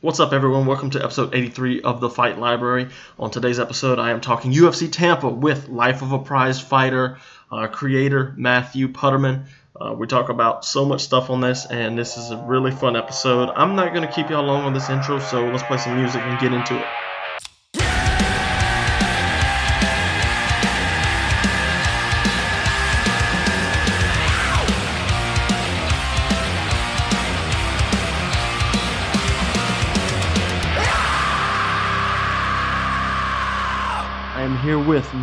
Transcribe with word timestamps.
What's 0.00 0.20
up, 0.20 0.32
everyone? 0.32 0.66
Welcome 0.66 0.90
to 0.90 1.02
episode 1.02 1.34
83 1.34 1.82
of 1.82 2.00
the 2.00 2.08
Fight 2.08 2.38
Library. 2.38 2.86
On 3.18 3.32
today's 3.32 3.58
episode, 3.58 3.98
I 3.98 4.12
am 4.12 4.20
talking 4.20 4.52
UFC 4.52 4.92
Tampa 4.92 5.28
with 5.28 5.68
Life 5.68 6.02
of 6.02 6.12
a 6.12 6.20
Prize 6.20 6.60
Fighter 6.60 7.18
uh, 7.50 7.66
creator 7.66 8.32
Matthew 8.36 8.86
Putterman. 8.86 9.46
Uh, 9.74 9.94
we 9.94 10.06
talk 10.06 10.28
about 10.28 10.64
so 10.64 10.84
much 10.84 11.00
stuff 11.00 11.30
on 11.30 11.40
this, 11.40 11.66
and 11.66 11.98
this 11.98 12.16
is 12.16 12.30
a 12.30 12.36
really 12.36 12.70
fun 12.70 12.94
episode. 12.94 13.50
I'm 13.56 13.74
not 13.74 13.92
going 13.92 14.06
to 14.06 14.14
keep 14.14 14.30
y'all 14.30 14.44
long 14.44 14.62
on 14.62 14.72
this 14.72 14.88
intro, 14.88 15.18
so 15.18 15.44
let's 15.48 15.64
play 15.64 15.78
some 15.78 15.96
music 15.96 16.22
and 16.22 16.38
get 16.38 16.52
into 16.52 16.78
it. 16.78 16.86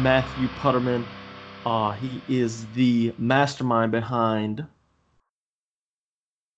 Matthew 0.05 0.48
Putterman. 0.62 1.04
Uh, 1.66 1.94
he 1.94 2.22
is 2.30 2.68
the 2.76 3.12
mastermind 3.18 3.91
behind 3.91 4.64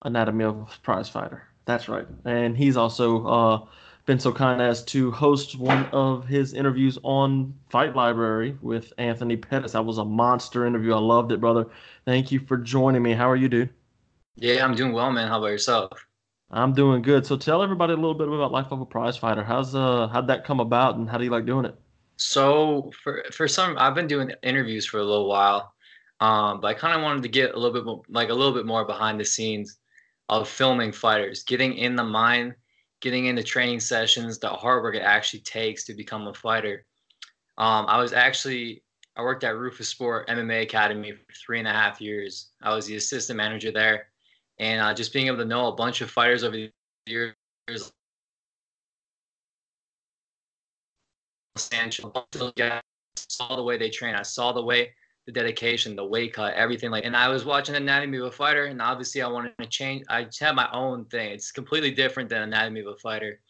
Anatomy 0.03 0.43
of 0.43 0.57
a 0.57 0.65
Prize 0.83 1.07
Fighter. 1.07 1.43
That's 1.63 1.87
right. 1.87 2.05
And 2.25 2.57
he's 2.57 2.75
also 2.75 3.25
uh, 3.25 3.65
been 4.05 4.19
so 4.19 4.33
kind 4.33 4.61
as 4.61 4.83
to 4.87 5.11
host 5.11 5.57
one 5.57 5.85
of 5.93 6.27
his 6.27 6.53
interviews 6.53 6.99
on 7.03 7.53
Fight 7.69 7.95
Library 7.95 8.57
with 8.61 8.91
Anthony 8.97 9.37
Pettis. 9.37 9.71
That 9.71 9.85
was 9.85 9.97
a 9.97 10.03
monster 10.03 10.65
interview. 10.65 10.93
I 10.93 10.99
loved 10.99 11.31
it, 11.31 11.39
brother. 11.39 11.67
Thank 12.03 12.33
you 12.33 12.41
for 12.41 12.57
joining 12.57 13.01
me. 13.01 13.13
How 13.13 13.29
are 13.29 13.37
you, 13.37 13.47
dude? 13.47 13.69
Yeah, 14.35 14.65
I'm 14.65 14.75
doing 14.75 14.91
well, 14.91 15.09
man. 15.09 15.29
How 15.29 15.37
about 15.37 15.51
yourself? 15.51 16.05
I'm 16.51 16.73
doing 16.73 17.01
good. 17.01 17.25
So 17.25 17.37
tell 17.37 17.63
everybody 17.63 17.93
a 17.93 17.95
little 17.95 18.13
bit 18.13 18.27
about 18.27 18.51
Life 18.51 18.73
of 18.73 18.81
a 18.81 18.85
Prize 18.85 19.15
Fighter. 19.15 19.45
How's 19.45 19.73
uh 19.73 20.09
how'd 20.09 20.27
that 20.27 20.43
come 20.43 20.59
about 20.59 20.97
and 20.97 21.09
how 21.09 21.17
do 21.17 21.23
you 21.23 21.31
like 21.31 21.45
doing 21.45 21.63
it? 21.63 21.79
So 22.17 22.91
for 23.03 23.23
for 23.31 23.47
some, 23.47 23.77
I've 23.77 23.95
been 23.95 24.07
doing 24.07 24.31
interviews 24.43 24.85
for 24.85 24.97
a 24.99 25.03
little 25.03 25.29
while, 25.29 25.73
um, 26.19 26.59
but 26.59 26.67
I 26.67 26.73
kind 26.73 26.95
of 26.95 27.03
wanted 27.03 27.23
to 27.23 27.29
get 27.29 27.53
a 27.53 27.57
little 27.57 27.73
bit 27.73 27.85
more, 27.85 28.01
like 28.09 28.29
a 28.29 28.33
little 28.33 28.53
bit 28.53 28.65
more 28.65 28.85
behind 28.85 29.19
the 29.19 29.25
scenes 29.25 29.77
of 30.29 30.49
filming 30.49 30.91
fighters, 30.91 31.43
getting 31.43 31.75
in 31.75 31.95
the 31.95 32.03
mind, 32.03 32.55
getting 33.01 33.27
into 33.27 33.43
training 33.43 33.79
sessions, 33.79 34.39
the 34.39 34.49
hard 34.49 34.83
work 34.83 34.95
it 34.95 35.03
actually 35.03 35.41
takes 35.41 35.85
to 35.85 35.93
become 35.93 36.27
a 36.27 36.33
fighter. 36.33 36.85
Um, 37.57 37.85
I 37.87 37.99
was 37.99 38.13
actually 38.13 38.83
I 39.15 39.21
worked 39.21 39.43
at 39.43 39.55
Roufusport 39.55 40.27
MMA 40.27 40.63
Academy 40.63 41.11
for 41.11 41.33
three 41.33 41.59
and 41.59 41.67
a 41.67 41.73
half 41.73 42.01
years. 42.01 42.49
I 42.63 42.73
was 42.73 42.87
the 42.87 42.95
assistant 42.95 43.37
manager 43.37 43.71
there, 43.71 44.07
and 44.57 44.81
uh, 44.81 44.93
just 44.93 45.13
being 45.13 45.27
able 45.27 45.37
to 45.37 45.45
know 45.45 45.67
a 45.67 45.75
bunch 45.75 46.01
of 46.01 46.09
fighters 46.09 46.43
over 46.43 46.55
the 46.55 46.71
years 47.05 47.35
Sancho, 51.57 52.11
saw 53.15 53.55
the 53.55 53.63
way 53.63 53.77
they 53.77 53.89
train. 53.89 54.15
I 54.15 54.23
saw 54.23 54.51
the 54.51 54.63
way 54.63 54.93
the 55.25 55.31
dedication, 55.31 55.95
the 55.95 56.05
weight 56.05 56.33
cut, 56.33 56.53
everything 56.53 56.89
like. 56.89 57.05
And 57.05 57.15
I 57.15 57.27
was 57.27 57.43
watching 57.43 57.75
Anatomy 57.75 58.17
of 58.19 58.25
a 58.25 58.31
Fighter, 58.31 58.65
and 58.65 58.81
obviously 58.81 59.21
I 59.21 59.27
wanted 59.27 59.53
to 59.59 59.67
change. 59.67 60.05
I 60.09 60.23
just 60.23 60.39
have 60.39 60.55
my 60.55 60.69
own 60.71 61.05
thing. 61.05 61.31
It's 61.31 61.51
completely 61.51 61.91
different 61.91 62.29
than 62.29 62.43
Anatomy 62.43 62.79
of 62.81 62.87
a 62.87 62.95
Fighter. 62.95 63.41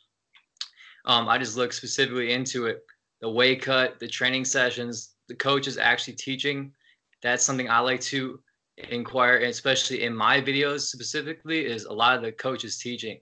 Um, 1.06 1.30
I 1.30 1.38
just 1.38 1.56
looked 1.56 1.76
specifically 1.76 2.34
into 2.34 2.66
it, 2.66 2.84
the 3.22 3.30
weight 3.30 3.62
cut, 3.62 4.00
the 4.00 4.08
training 4.08 4.44
sessions, 4.44 5.14
the 5.30 5.36
coach 5.36 5.68
is 5.68 5.78
actually 5.78 6.14
teaching. 6.14 6.74
That's 7.22 7.44
something 7.44 7.70
I 7.70 7.80
like 7.80 8.02
to 8.02 8.40
inquire, 8.90 9.38
especially 9.38 10.04
in 10.04 10.16
my 10.16 10.42
videos 10.42 10.82
specifically, 10.82 11.66
is 11.66 11.86
a 11.86 11.94
lot 11.94 12.16
of 12.18 12.24
the 12.24 12.32
coaches 12.32 12.78
teaching, 12.78 13.20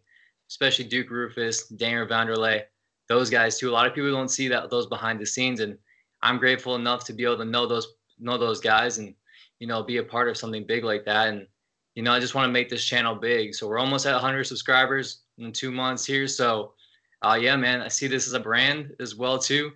especially 0.49 0.86
Duke 0.86 1.09
Roufus, 1.09 1.75
Daniel 1.77 2.08
Vanderlei 2.08 2.64
those 3.08 3.30
guys 3.30 3.58
too. 3.58 3.70
A 3.70 3.72
lot 3.72 3.88
of 3.88 3.94
people 3.94 4.11
don't 4.11 4.30
see 4.30 4.48
that 4.48 4.70
those 4.70 4.88
behind 4.88 5.20
the 5.20 5.25
scenes, 5.25 5.59
and 5.59 5.78
I'm 6.22 6.38
grateful 6.38 6.75
enough 6.75 7.03
to 7.06 7.14
be 7.14 7.23
able 7.23 7.38
to 7.38 7.45
know 7.45 7.67
those 7.67 7.95
know 8.20 8.38
those 8.38 8.61
guys 8.61 8.98
and 8.98 9.14
you 9.60 9.67
know 9.67 9.83
be 9.83 9.98
a 9.98 10.04
part 10.04 10.30
of 10.30 10.38
something 10.38 10.66
big 10.66 10.83
like 10.83 11.05
that. 11.05 11.30
And 11.30 11.48
you 11.95 12.04
know, 12.04 12.11
I 12.11 12.20
just 12.20 12.36
want 12.36 12.48
to 12.48 12.52
make 12.52 12.70
this 12.70 12.83
channel 12.83 13.16
big. 13.16 13.55
So 13.55 13.67
we're 13.67 13.80
almost 13.80 14.05
at 14.05 14.14
100 14.14 14.43
subscribers 14.43 15.21
in 15.38 15.52
two 15.54 15.71
months 15.71 16.05
here. 16.05 16.27
So, 16.27 16.73
uh, 17.21 17.38
yeah, 17.39 17.55
man, 17.55 17.82
I 17.82 17.88
see 17.88 18.08
this 18.08 18.27
as 18.27 18.33
a 18.33 18.39
brand 18.39 18.93
as 18.99 19.16
well 19.16 19.39
too. 19.39 19.72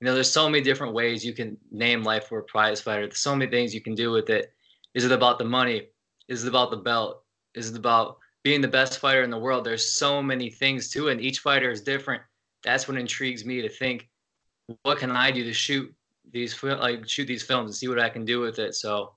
You 0.00 0.06
know, 0.06 0.14
there's 0.14 0.30
so 0.30 0.48
many 0.48 0.64
different 0.64 0.94
ways 0.94 1.24
you 1.24 1.32
can 1.32 1.56
name 1.70 2.02
life 2.02 2.26
for 2.26 2.38
a 2.38 2.44
prize 2.44 2.80
fighter. 2.80 3.06
There's 3.06 3.18
so 3.18 3.36
many 3.36 3.50
things 3.50 3.74
you 3.74 3.80
can 3.80 3.94
do 3.94 4.10
with 4.10 4.30
it. 4.30 4.52
Is 4.94 5.04
it 5.04 5.12
about 5.12 5.38
the 5.38 5.44
money? 5.44 5.88
Is 6.28 6.44
it 6.44 6.48
about 6.48 6.70
the 6.70 6.76
belt? 6.76 7.22
Is 7.54 7.70
it 7.70 7.76
about 7.76 8.18
being 8.42 8.60
the 8.60 8.68
best 8.68 8.98
fighter 8.98 9.22
in 9.22 9.30
the 9.30 9.38
world? 9.38 9.64
There's 9.64 9.92
so 9.92 10.22
many 10.22 10.50
things 10.50 10.88
to 10.90 11.08
it, 11.08 11.12
and 11.12 11.20
each 11.20 11.40
fighter 11.40 11.70
is 11.70 11.82
different 11.82 12.22
that's 12.62 12.88
what 12.88 12.96
intrigues 12.96 13.44
me 13.44 13.62
to 13.62 13.68
think 13.68 14.08
what 14.82 14.98
can 14.98 15.10
I 15.10 15.30
do 15.30 15.44
to 15.44 15.52
shoot 15.52 15.92
these 16.32 16.60
like 16.62 17.08
shoot 17.08 17.26
these 17.26 17.42
films 17.42 17.70
and 17.70 17.74
see 17.74 17.88
what 17.88 17.98
I 17.98 18.08
can 18.08 18.24
do 18.24 18.40
with 18.40 18.58
it. 18.58 18.74
So 18.74 19.14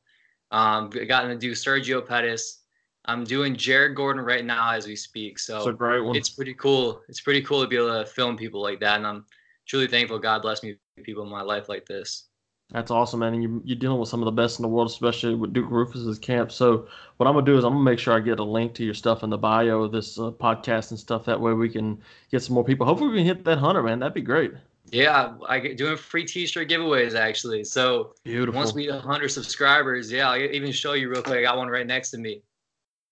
um 0.52 0.90
gotten 0.90 1.30
to 1.32 1.38
do 1.38 1.52
Sergio 1.52 2.06
Pettis. 2.06 2.62
I'm 3.06 3.24
doing 3.24 3.56
Jared 3.56 3.96
Gordon 3.96 4.24
right 4.24 4.46
now 4.46 4.72
as 4.72 4.88
we 4.88 4.96
speak. 4.96 5.38
So 5.38 5.58
It's 5.58 5.68
a 5.68 5.74
great 5.74 6.00
one. 6.00 6.16
it's 6.16 6.30
pretty 6.30 6.54
cool. 6.54 7.02
It's 7.10 7.22
pretty 7.22 7.42
cool 7.42 7.62
to 7.62 7.68
be 7.68 7.76
able 7.76 8.02
to 8.02 8.06
film 8.06 8.38
people 8.38 8.62
like 8.62 8.80
that. 8.80 8.98
And 8.98 9.06
I'm 9.06 9.26
truly 9.68 9.88
thankful 9.88 10.20
God 10.20 10.42
bless 10.42 10.64
me 10.64 10.78
people 11.04 11.24
in 11.24 11.30
my 11.30 11.42
life 11.42 11.68
like 11.70 11.86
this. 11.86 12.30
That's 12.74 12.90
awesome, 12.90 13.20
man. 13.20 13.36
And 13.36 13.44
you, 13.44 13.62
you're 13.64 13.78
dealing 13.78 14.00
with 14.00 14.10
some 14.10 14.22
of 14.22 14.26
the 14.26 14.32
best 14.32 14.58
in 14.58 14.64
the 14.64 14.68
world, 14.68 14.90
especially 14.90 15.36
with 15.36 15.54
Duke 15.54 15.70
Roufus's 15.70 16.18
camp. 16.18 16.52
So, 16.52 16.88
what 17.18 17.28
I'm 17.28 17.34
gonna 17.34 17.46
do 17.46 17.56
is 17.56 17.64
I'm 17.64 17.74
gonna 17.74 17.84
make 17.84 18.00
sure 18.00 18.16
I 18.16 18.20
get 18.20 18.40
a 18.40 18.44
link 18.44 18.74
to 18.76 18.84
your 18.84 18.96
stuff 18.96 19.22
in 19.22 19.30
the 19.30 19.38
bio 19.38 19.84
of 19.84 19.92
this 19.92 20.18
uh, 20.18 20.32
podcast 20.32 20.90
and 20.90 21.00
stuff. 21.00 21.24
That 21.26 21.40
way, 21.40 21.54
we 21.54 21.70
can 21.70 22.02
get 22.32 22.42
some 22.42 22.56
more 22.56 22.64
people. 22.64 22.88
Hopefully, 22.88 23.12
we 23.12 23.18
can 23.18 23.28
hit 23.28 23.46
that 23.46 23.60
hundred, 23.60 23.84
man. 23.84 24.00
That'd 24.00 24.16
be 24.16 24.22
great. 24.22 24.54
Yeah, 24.92 25.34
I 25.48 25.60
get 25.60 25.78
doing 25.78 25.98
free 25.98 26.26
T-shirt 26.26 26.68
giveaways 26.68 27.16
actually. 27.16 27.64
So 27.64 28.14
Beautiful. 28.24 28.60
once 28.60 28.74
we 28.74 28.84
hit 28.84 28.94
100 28.94 29.30
subscribers, 29.30 30.12
yeah, 30.12 30.30
I'll 30.30 30.40
even 30.40 30.72
show 30.72 30.94
you 30.94 31.10
real 31.10 31.24
quick. 31.24 31.40
I 31.40 31.42
got 31.42 31.58
one 31.58 31.68
right 31.68 31.88
next 31.88 32.12
to 32.12 32.18
me. 32.18 32.44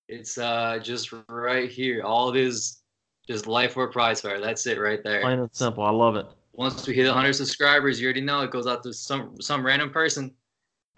It's 0.07 0.37
uh 0.37 0.79
just 0.81 1.11
right 1.29 1.69
here. 1.69 2.03
All 2.03 2.29
it 2.29 2.37
is, 2.37 2.81
just 3.27 3.47
life 3.47 3.77
or 3.77 3.87
prize 3.87 4.21
fire. 4.21 4.39
That's 4.39 4.65
it 4.67 4.79
right 4.79 5.03
there. 5.03 5.21
Plain 5.21 5.39
and 5.39 5.49
simple. 5.53 5.83
I 5.83 5.91
love 5.91 6.15
it. 6.15 6.27
Once 6.53 6.85
we 6.85 6.93
hit 6.93 7.05
100 7.05 7.33
subscribers, 7.33 7.99
you 7.99 8.07
already 8.07 8.21
know 8.21 8.41
it 8.41 8.51
goes 8.51 8.67
out 8.67 8.83
to 8.83 8.93
some 8.93 9.39
some 9.41 9.65
random 9.65 9.89
person. 9.89 10.33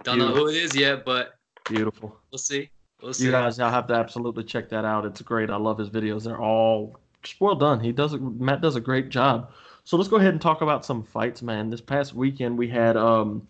Don't 0.04 0.18
know 0.18 0.34
who 0.34 0.48
it 0.48 0.56
is 0.56 0.76
yet, 0.76 1.06
but 1.06 1.36
Beautiful. 1.70 2.18
we'll 2.32 2.40
see. 2.40 2.70
We'll 3.02 3.14
see. 3.14 3.26
You 3.26 3.32
guys, 3.32 3.60
I'll 3.60 3.72
have 3.72 3.88
to 3.88 3.94
absolutely 3.94 4.44
check 4.44 4.70
that 4.70 4.86
out. 4.86 5.06
It's 5.06 5.22
great. 5.22 5.50
I 5.50 5.56
love 5.58 5.78
his 5.78 5.90
videos. 5.90 6.24
They're 6.24 6.42
all 6.42 7.00
just 7.22 7.40
well 7.40 7.56
done. 7.56 7.80
He 7.80 7.92
does 7.92 8.16
Matt 8.20 8.62
does 8.62 8.76
a 8.76 8.82
great 8.82 9.10
job. 9.10 9.52
So 9.84 9.98
let's 9.98 10.10
go 10.10 10.16
ahead 10.16 10.32
and 10.32 10.42
talk 10.42 10.62
about 10.62 10.86
some 10.86 11.04
fights, 11.04 11.42
man. 11.42 11.70
This 11.70 11.82
past 11.82 12.14
weekend 12.14 12.58
we 12.58 12.68
had 12.70 12.96
um, 12.98 13.46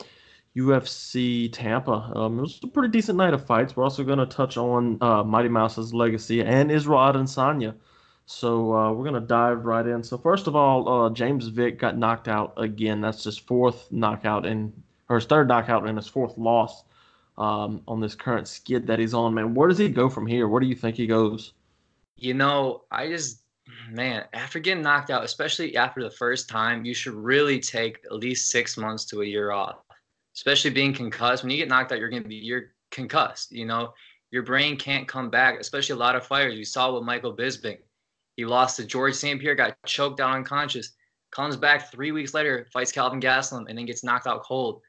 UFC 0.56 1.52
Tampa. 1.52 2.12
Um, 2.16 2.40
it 2.40 2.42
was 2.42 2.60
a 2.64 2.68
pretty 2.68 2.92
decent 2.92 3.18
night 3.18 3.34
of 3.34 3.46
fights. 3.46 3.76
We're 3.76 3.84
also 3.84 4.04
going 4.04 4.20
to 4.20 4.26
touch 4.26 4.58
on 4.58 4.98
uh, 5.02 5.24
Mighty 5.24 5.50
Mouse's 5.50 5.94
legacy 5.94 6.42
and 6.42 6.72
Israel 6.72 7.00
Adesanya. 7.00 7.76
So 8.26 8.74
uh, 8.74 8.92
we're 8.94 9.04
going 9.04 9.22
to 9.22 9.28
dive 9.28 9.66
right 9.66 9.86
in. 9.86 10.02
So 10.02 10.18
first 10.18 10.48
of 10.48 10.56
all, 10.56 10.88
uh, 10.88 11.10
James 11.10 11.48
Vick 11.48 11.78
got 11.78 11.98
knocked 11.98 12.28
out 12.28 12.54
again. 12.58 13.02
That's 13.02 13.24
his 13.24 13.38
fourth 13.38 13.92
knockout 13.92 14.46
in, 14.46 14.72
or 15.10 15.18
his 15.18 15.26
third 15.26 15.48
knockout 15.48 15.88
and 15.88 15.98
his 15.98 16.08
fourth 16.08 16.38
loss 16.38 16.84
um, 17.38 17.82
on 17.88 18.00
this 18.00 18.16
current 18.16 18.48
skid 18.48 18.88
that 18.88 19.00
he's 19.00 19.14
on. 19.14 19.34
Man, 19.34 19.54
where 19.54 19.68
does 19.68 19.78
he 19.78 19.90
go 19.90 20.10
from 20.10 20.26
here? 20.26 20.48
Where 20.48 20.62
do 20.62 20.68
you 20.68 20.76
think 20.76 20.96
he 20.96 21.08
goes? 21.08 21.54
You 22.16 22.34
know, 22.34 22.84
I 22.92 23.08
just 23.08 23.44
man, 23.90 24.26
after 24.34 24.60
getting 24.60 24.84
knocked 24.84 25.10
out, 25.10 25.24
especially 25.24 25.76
after 25.76 26.02
the 26.04 26.12
first 26.12 26.50
time, 26.50 26.86
you 26.86 26.94
should 26.94 27.14
really 27.14 27.60
take 27.60 28.00
at 28.06 28.14
least 28.14 28.50
six 28.50 28.78
months 28.78 29.06
to 29.06 29.22
a 29.22 29.26
year 29.26 29.52
off. 29.52 29.78
Especially 30.36 30.72
being 30.72 30.94
concussed. 30.94 31.44
When 31.44 31.52
you 31.52 31.58
get 31.58 31.70
knocked 31.70 31.92
out, 31.92 32.00
you're 32.00 32.10
gonna 32.10 32.24
be 32.24 32.36
you're 32.36 32.72
concussed. 32.92 33.52
You 33.52 33.66
know, 33.66 33.94
your 34.32 34.44
brain 34.44 34.78
can't 34.78 35.08
come 35.08 35.30
back. 35.30 35.60
Especially 35.60 35.94
a 35.94 36.00
lot 36.00 36.16
of 36.16 36.26
fighters. 36.26 36.56
You 36.56 36.66
saw 36.66 36.94
with 36.94 37.04
Michael 37.04 37.36
Bisping. 37.36 37.78
He 38.36 38.46
lost 38.46 38.78
to 38.78 38.86
George 38.86 39.16
St. 39.16 39.40
Pierre, 39.40 39.56
got 39.56 39.76
choked 39.86 40.20
out 40.20 40.36
unconscious. 40.36 40.94
Comes 41.32 41.56
back 41.56 41.92
three 41.92 42.12
weeks 42.12 42.34
later, 42.34 42.68
fights 42.72 42.92
Kelvin 42.92 43.20
Gastelum, 43.20 43.68
and 43.68 43.78
then 43.78 43.86
gets 43.86 44.04
knocked 44.04 44.28
out 44.28 44.44
cold. 44.44 44.82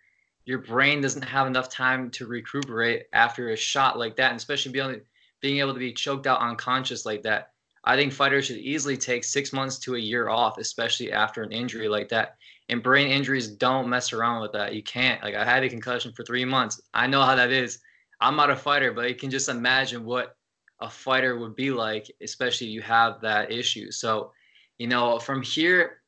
Your 0.45 0.59
brain 0.59 1.01
doesn't 1.01 1.23
have 1.23 1.47
enough 1.47 1.71
time 1.71 2.11
to 2.13 2.27
recuperate 2.27 3.05
after 3.13 3.51
a 3.51 3.57
shot 3.57 3.99
like 3.99 4.17
that, 4.17 4.31
and 4.31 4.37
especially 4.37 4.73
being 4.73 5.01
being 5.41 5.59
able 5.59 5.73
to 5.73 5.79
be 5.79 5.93
choked 5.93 6.27
out 6.27 6.41
unconscious 6.41 7.05
like 7.05 7.23
that. 7.23 7.51
I 7.85 7.97
think 7.97 8.13
fighters 8.13 8.47
should 8.47 8.57
easily 8.57 8.97
take 8.97 9.25
six 9.25 9.53
months 9.53 9.79
to 9.81 9.95
a 9.95 9.99
year 9.99 10.29
off, 10.31 10.57
especially 10.59 11.13
after 11.13 11.43
an 11.43 11.53
injury 11.53 11.89
like 11.89 12.09
that. 12.09 12.37
And 12.71 12.83
brain 12.83 13.09
injuries 13.09 13.49
don't 13.49 13.91
mess 13.91 14.13
around 14.15 14.41
with 14.41 14.53
that. 14.53 14.75
You 14.75 14.83
can't. 14.83 15.23
Like 15.23 15.35
I 15.35 15.45
had 15.45 15.65
a 15.65 15.69
concussion 15.69 16.13
for 16.13 16.25
three 16.25 16.47
months. 16.47 16.81
I 16.95 17.07
know 17.07 17.23
how 17.23 17.35
that 17.35 17.53
is. 17.53 17.81
I'm 18.21 18.37
not 18.37 18.51
a 18.51 18.57
fighter, 18.57 18.93
but 18.93 19.09
you 19.09 19.15
can 19.15 19.31
just 19.31 19.51
imagine 19.51 20.05
what 20.05 20.37
a 20.81 20.91
fighter 20.91 21.39
would 21.39 21.55
be 21.55 21.71
like, 21.71 22.11
especially 22.23 22.67
you 22.69 22.83
have 22.83 23.21
that 23.21 23.53
issue. 23.53 23.91
So, 23.91 24.33
you 24.79 24.87
know, 24.87 25.19
from 25.19 25.43
here, 25.43 26.03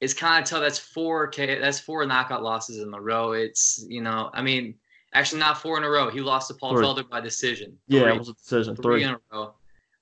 it's 0.00 0.14
kind 0.14 0.42
of 0.42 0.48
tough. 0.48 0.60
That's 0.60 0.78
four 0.78 1.26
K. 1.28 1.58
That's 1.58 1.80
four 1.80 2.06
knockout 2.06 2.42
losses 2.42 2.78
in 2.82 2.94
a 2.94 3.00
row. 3.00 3.32
It's 3.32 3.84
you 3.88 4.00
know, 4.00 4.30
I 4.32 4.42
mean, 4.42 4.74
actually 5.12 5.40
not 5.40 5.60
four 5.60 5.76
in 5.76 5.84
a 5.84 5.90
row. 5.90 6.10
He 6.10 6.20
lost 6.20 6.48
to 6.48 6.54
Paul 6.54 6.74
Three. 6.74 6.84
Felder 6.84 7.08
by 7.08 7.20
decision. 7.20 7.76
Yeah, 7.88 8.02
Three 8.02 8.12
it 8.12 8.18
was 8.18 8.28
a 8.28 8.34
decision. 8.34 8.76
three 8.76 8.82
Three. 8.82 9.04
in 9.04 9.10
a 9.10 9.20
row. 9.32 9.54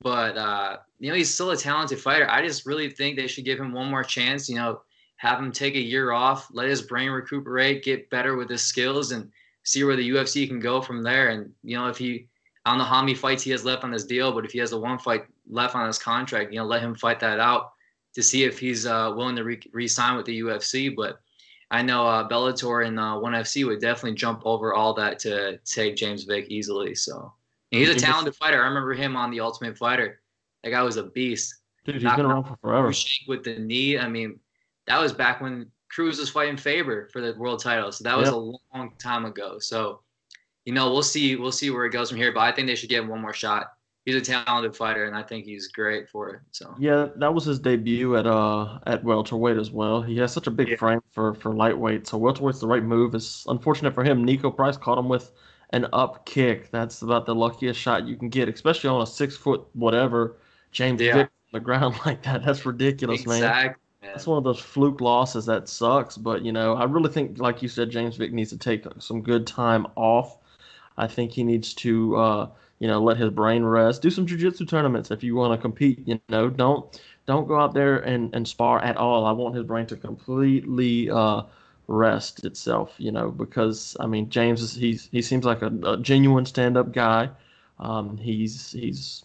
But 0.03 0.37
uh, 0.37 0.77
you 0.99 1.11
know, 1.11 1.17
he's 1.17 1.33
still 1.33 1.51
a 1.51 1.57
talented 1.57 1.99
fighter. 1.99 2.29
I 2.29 2.47
just 2.47 2.67
really 2.67 2.91
think 2.91 3.17
they 3.17 3.27
should 3.27 3.47
give 3.47 3.59
him 3.59 3.73
one 3.73 3.89
more 3.89 4.05
chance. 4.05 4.49
You 4.49 4.57
know, 4.57 4.83
have 5.17 5.39
him 5.39 5.51
take 5.53 5.75
a 5.75 5.81
year 5.81 6.13
off, 6.13 6.49
let 6.53 6.69
his 6.69 6.83
brain 6.83 7.11
recuperate, 7.11 7.83
get 7.83 8.11
better 8.11 8.37
with 8.37 8.51
his 8.51 8.63
skills, 8.63 9.13
and 9.13 9.31
see 9.65 9.83
where 9.85 9.97
the 9.97 10.11
UFC 10.11 10.47
can 10.47 10.61
go 10.61 10.83
from 10.83 11.03
there. 11.03 11.31
And 11.31 11.51
you 11.63 11.77
know, 11.79 11.89
if 11.89 11.97
he, 11.97 12.29
I 12.67 12.71
don't 12.71 12.79
know 12.79 12.85
how 12.85 13.01
many 13.01 13.15
fights 13.15 13.45
he 13.45 13.53
has 13.53 13.65
left 13.65 13.85
on 13.85 13.93
his 13.93 14.05
deal, 14.05 14.33
but 14.33 14.45
if 14.45 14.51
he 14.51 14.59
has 14.59 14.73
a 14.73 14.79
one 14.79 14.99
fight 14.99 15.25
left 15.49 15.77
on 15.77 15.87
his 15.87 16.01
contract, 16.01 16.53
you 16.53 16.59
know, 16.59 16.67
let 16.67 16.83
him 16.83 16.97
fight 16.97 17.21
that 17.21 17.39
out 17.39 17.75
to 18.15 18.23
see 18.25 18.43
if 18.43 18.59
he's 18.59 18.87
uh, 18.87 19.13
willing 19.17 19.37
to 19.37 19.45
re- 19.45 19.71
re-sign 19.73 20.17
with 20.17 20.27
the 20.27 20.41
UFC. 20.41 20.95
But 20.95 21.21
I 21.71 21.83
know 21.83 22.05
uh, 22.05 22.29
Bellator 22.29 22.85
and 22.85 22.99
uh, 22.99 23.21
ONE 23.23 23.35
FC 23.35 23.65
would 23.65 23.81
definitely 23.81 24.15
jump 24.15 24.43
over 24.45 24.75
all 24.75 24.95
that 24.95 25.21
to 25.21 25.59
take 25.59 25.95
James 25.95 26.25
Vick 26.25 26.47
easily. 26.49 26.97
So 26.97 27.33
and 27.71 27.81
he's 27.81 27.89
a 27.89 27.95
talented 27.95 28.35
fighter. 28.35 28.61
I 28.61 28.67
remember 28.67 28.95
him 28.95 29.17
on 29.17 29.31
the 29.31 29.39
Ultimate 29.39 29.79
Fighter. 29.79 30.21
That 30.65 30.71
guy 30.71 30.83
was 30.83 30.97
a 30.97 31.05
beast. 31.05 31.55
Dude, 31.85 31.95
he's 31.95 32.05
Knocked 32.05 32.17
been 32.17 32.27
around 32.27 32.45
for 32.45 32.57
forever. 32.57 32.93
With 33.29 33.45
the 33.45 33.61
knee, 33.61 33.97
I 33.97 34.09
mean, 34.09 34.41
that 34.89 35.01
was 35.01 35.13
back 35.13 35.41
when 35.41 35.71
Cruz 35.89 36.19
was 36.19 36.31
fighting 36.31 36.57
Faber 36.57 37.09
for 37.13 37.21
the 37.21 37.39
world 37.39 37.63
title. 37.63 37.93
So 37.93 38.03
that 38.03 38.17
was 38.17 38.27
yep. 38.27 38.35
a 38.35 38.39
long 38.39 38.93
time 38.99 39.25
ago. 39.25 39.61
So, 39.61 40.01
you 40.67 40.73
know, 40.73 40.93
we'll 40.93 41.03
see. 41.03 41.37
We'll 41.37 41.53
see 41.53 41.71
where 41.71 41.87
it 41.87 41.91
goes 41.91 42.11
from 42.11 42.19
here. 42.19 42.33
But 42.33 42.41
I 42.41 42.53
think 42.53 42.67
they 42.67 42.75
should 42.75 42.91
give 42.91 43.05
him 43.05 43.11
one 43.11 43.23
more 43.23 43.33
shot. 43.33 43.73
He's 44.05 44.17
a 44.17 44.21
talented 44.21 44.77
fighter, 44.77 45.05
and 45.07 45.17
I 45.17 45.23
think 45.23 45.45
he's 45.45 45.69
great 45.69 46.09
for 46.09 46.29
it. 46.29 46.41
So 46.51 46.75
yeah, 46.79 47.09
that 47.17 47.33
was 47.33 47.45
his 47.45 47.59
debut 47.59 48.17
at 48.17 48.27
uh 48.27 48.79
at 48.87 49.03
welterweight 49.03 49.57
as 49.57 49.71
well. 49.71 50.03
He 50.03 50.17
has 50.19 50.33
such 50.33 50.47
a 50.47 50.51
big 50.51 50.69
yeah. 50.69 50.77
frame 50.77 51.01
for 51.13 51.35
for 51.35 51.55
lightweight, 51.55 52.07
so 52.07 52.19
welterweight's 52.19 52.61
the 52.61 52.67
right 52.67 52.83
move. 52.83 53.15
It's 53.15 53.47
unfortunate 53.49 53.95
for 53.95 54.05
him. 54.05 54.27
Niko 54.27 54.55
Price 54.55 54.77
caught 54.77 54.99
him 54.99 55.09
with 55.09 55.33
an 55.71 55.87
up 55.93 56.27
kick. 56.27 56.71
That's 56.71 57.03
about 57.03 57.27
the 57.27 57.35
luckiest 57.35 57.81
shot 57.81 58.07
you 58.07 58.17
can 58.17 58.29
get, 58.29 58.49
especially 58.49 58.91
on 58.91 59.03
a 59.03 59.07
six 59.07 59.37
foot 59.37 59.65
whatever 59.73 60.37
James 60.73 61.01
yeah. 61.01 61.15
Vick 61.15 61.27
on 61.27 61.61
the 61.61 61.61
ground 61.61 61.95
like 62.07 62.23
that. 62.25 62.45
That's 62.45 62.67
ridiculous, 62.67 63.25
man. 63.25 63.37
exactly. 63.37 63.83
man. 64.03 64.15
It's 64.15 64.27
one 64.27 64.39
of 64.39 64.45
those 64.45 64.61
fluke 64.61 65.01
losses 65.01 65.47
that 65.47 65.69
sucks, 65.69 66.17
but 66.17 66.45
you 66.45 66.53
know, 66.53 66.75
I 66.75 66.85
really 66.85 67.11
think, 67.11 67.39
like 67.39 67.63
you 67.63 67.69
said, 67.69 67.91
James 67.91 68.17
Vick 68.17 68.33
needs 68.33 68.51
to 68.51 68.59
take 68.59 68.85
some 68.99 69.23
good 69.23 69.47
time 69.47 69.87
off. 69.97 70.39
I 70.97 71.07
think 71.07 71.33
he 71.33 71.45
needs 71.45 71.75
to, 71.75 72.17
uh, 72.17 72.49
you 72.79 72.89
know, 72.89 73.03
let 73.03 73.17
his 73.17 73.31
brain 73.31 73.65
rest. 73.65 74.03
Do 74.03 74.11
some 74.11 74.27
jiu-jitsu 74.27 74.67
tournaments 74.67 75.11
if 75.11 75.23
you 75.23 75.35
want 75.35 75.59
to 75.59 75.63
compete. 75.63 76.07
You 76.07 76.21
know, 76.29 76.49
don't 76.51 77.01
don't 77.27 77.49
go 77.49 77.59
out 77.59 77.75
there 77.75 77.99
and, 77.99 78.35
and 78.35 78.47
spar 78.47 78.81
at 78.83 78.97
all. 78.97 79.27
I 79.27 79.33
want 79.33 79.55
his 79.55 79.65
brain 79.65 79.87
to 79.87 79.97
completely 79.97 81.11
uh, 81.11 81.43
rest 81.89 82.45
itself. 82.45 82.95
You 82.99 83.13
know, 83.13 83.31
because 83.31 83.97
I 84.01 84.07
mean, 84.07 84.29
James 84.31 84.63
is 84.63 84.75
he's 84.75 85.09
he 85.13 85.23
seems 85.23 85.45
like 85.45 85.63
a, 85.63 85.73
a 85.85 85.97
genuine 85.99 86.47
stand-up 86.47 86.93
guy. 86.93 87.31
Um, 87.79 88.17
he's 88.17 88.73
he's 88.73 89.25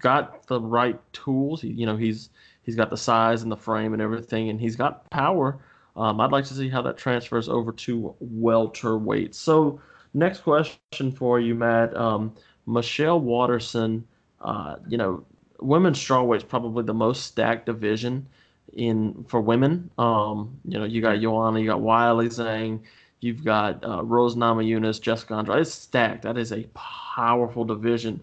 got 0.00 0.46
the 0.46 0.60
right 0.60 0.98
tools. 1.12 1.62
He, 1.62 1.68
you 1.68 1.86
know, 1.86 1.96
he's 1.96 2.30
He's 2.62 2.76
got 2.76 2.90
the 2.90 2.96
size 2.96 3.42
and 3.42 3.50
the 3.50 3.56
frame 3.56 3.94
and 3.94 4.02
everything, 4.02 4.50
and 4.50 4.60
he's 4.60 4.76
got 4.76 5.10
power. 5.10 5.58
Um, 5.96 6.20
I'd 6.20 6.30
like 6.30 6.44
to 6.44 6.54
see 6.54 6.68
how 6.68 6.82
that 6.82 6.98
transfers 6.98 7.48
over 7.48 7.72
to 7.72 8.14
welterweight. 8.20 9.34
So, 9.34 9.80
next 10.14 10.40
question 10.40 11.12
for 11.12 11.40
you, 11.40 11.54
Matt. 11.54 11.96
Um, 11.96 12.34
Michelle 12.66 13.20
Waterson, 13.20 14.06
uh, 14.40 14.76
you 14.88 14.96
know, 14.96 15.24
women's 15.60 15.98
strawweight 15.98 16.38
is 16.38 16.44
probably 16.44 16.84
the 16.84 16.94
most 16.94 17.26
stacked 17.26 17.66
division 17.66 18.26
in 18.74 19.24
for 19.28 19.40
women. 19.40 19.90
Um, 19.98 20.58
you 20.64 20.78
know, 20.78 20.84
you 20.84 21.00
got 21.00 21.20
Joanna, 21.20 21.60
you 21.60 21.66
got 21.66 21.80
Weili 21.80 22.26
Zhang, 22.26 22.80
you've 23.20 23.44
got 23.44 23.84
uh, 23.84 24.02
Rose 24.04 24.36
Namajunas, 24.36 25.00
Jessica 25.00 25.34
Andrade. 25.34 25.60
It's 25.60 25.72
stacked. 25.72 26.22
That 26.22 26.38
is 26.38 26.52
a 26.52 26.66
powerful 26.74 27.64
division. 27.64 28.22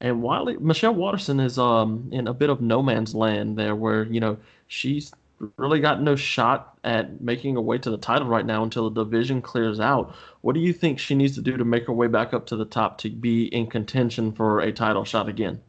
And 0.00 0.22
Wiley 0.22 0.58
Michelle 0.58 0.94
Waterson 0.94 1.40
is 1.40 1.58
um 1.58 2.08
in 2.12 2.28
a 2.28 2.34
bit 2.34 2.50
of 2.50 2.60
no 2.60 2.82
man's 2.82 3.14
land 3.14 3.56
there, 3.58 3.74
where 3.74 4.04
you 4.04 4.20
know 4.20 4.36
she's 4.66 5.10
really 5.56 5.80
got 5.80 6.02
no 6.02 6.16
shot 6.16 6.78
at 6.84 7.20
making 7.20 7.54
her 7.54 7.60
way 7.60 7.78
to 7.78 7.90
the 7.90 7.98
title 7.98 8.28
right 8.28 8.46
now 8.46 8.62
until 8.62 8.88
the 8.88 9.04
division 9.04 9.42
clears 9.42 9.80
out. 9.80 10.14
What 10.40 10.54
do 10.54 10.60
you 10.60 10.72
think 10.72 10.98
she 10.98 11.14
needs 11.14 11.34
to 11.34 11.42
do 11.42 11.56
to 11.56 11.64
make 11.64 11.86
her 11.86 11.92
way 11.92 12.06
back 12.06 12.32
up 12.32 12.46
to 12.46 12.56
the 12.56 12.64
top 12.64 12.98
to 12.98 13.10
be 13.10 13.46
in 13.46 13.66
contention 13.66 14.32
for 14.32 14.60
a 14.60 14.72
title 14.72 15.04
shot 15.04 15.28
again? 15.28 15.60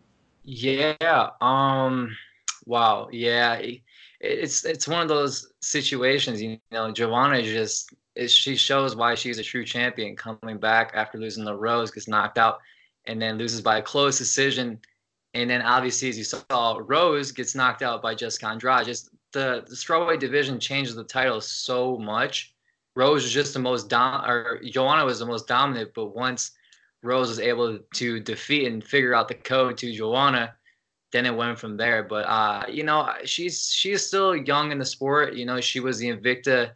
Yeah. 0.43 1.29
Um. 1.41 2.15
Wow. 2.65 3.09
Yeah. 3.11 3.61
It's 4.19 4.65
it's 4.65 4.87
one 4.87 5.01
of 5.01 5.09
those 5.09 5.51
situations. 5.61 6.41
You 6.41 6.59
know, 6.71 6.91
Joanna 6.91 7.41
just 7.43 7.93
she 8.27 8.55
shows 8.55 8.95
why 8.95 9.13
she's 9.15 9.37
a 9.37 9.43
true 9.43 9.63
champion 9.63 10.15
coming 10.15 10.57
back 10.57 10.91
after 10.95 11.19
losing 11.19 11.45
the 11.45 11.55
Rose, 11.55 11.91
gets 11.91 12.07
knocked 12.07 12.37
out 12.37 12.59
and 13.05 13.21
then 13.21 13.37
loses 13.37 13.61
by 13.61 13.77
a 13.77 13.81
close 13.81 14.17
decision. 14.17 14.79
And 15.33 15.49
then 15.49 15.61
obviously, 15.61 16.09
as 16.09 16.17
you 16.17 16.23
saw, 16.23 16.79
Rose 16.83 17.31
gets 17.31 17.53
knocked 17.53 17.83
out 17.83 18.01
by 18.01 18.15
Jessica 18.15 18.47
Andrade. 18.47 18.85
Just 18.85 19.11
the, 19.33 19.63
the 19.67 19.75
strawweight 19.75 20.19
division 20.19 20.59
changes 20.59 20.95
the 20.95 21.03
title 21.03 21.41
so 21.41 21.97
much. 21.97 22.53
Rose 22.95 23.23
was 23.23 23.31
just 23.31 23.53
the 23.53 23.59
most 23.59 23.89
dom 23.89 24.25
or 24.25 24.59
Joanna 24.63 25.05
was 25.05 25.19
the 25.19 25.25
most 25.25 25.47
dominant, 25.47 25.91
but 25.93 26.15
once 26.15 26.51
Rose 27.03 27.29
was 27.29 27.39
able 27.39 27.79
to 27.93 28.19
defeat 28.19 28.67
and 28.67 28.83
figure 28.83 29.13
out 29.13 29.27
the 29.27 29.35
code 29.35 29.77
to 29.77 29.93
Joanna, 29.93 30.55
then 31.11 31.25
it 31.25 31.35
went 31.35 31.59
from 31.59 31.77
there. 31.77 32.03
But 32.03 32.25
uh, 32.25 32.65
you 32.69 32.83
know, 32.83 33.13
she's 33.23 33.69
she's 33.69 34.05
still 34.05 34.35
young 34.35 34.71
in 34.71 34.79
the 34.79 34.85
sport. 34.85 35.35
You 35.35 35.45
know, 35.45 35.61
she 35.61 35.79
was 35.79 35.99
the 35.99 36.09
Invicta. 36.09 36.71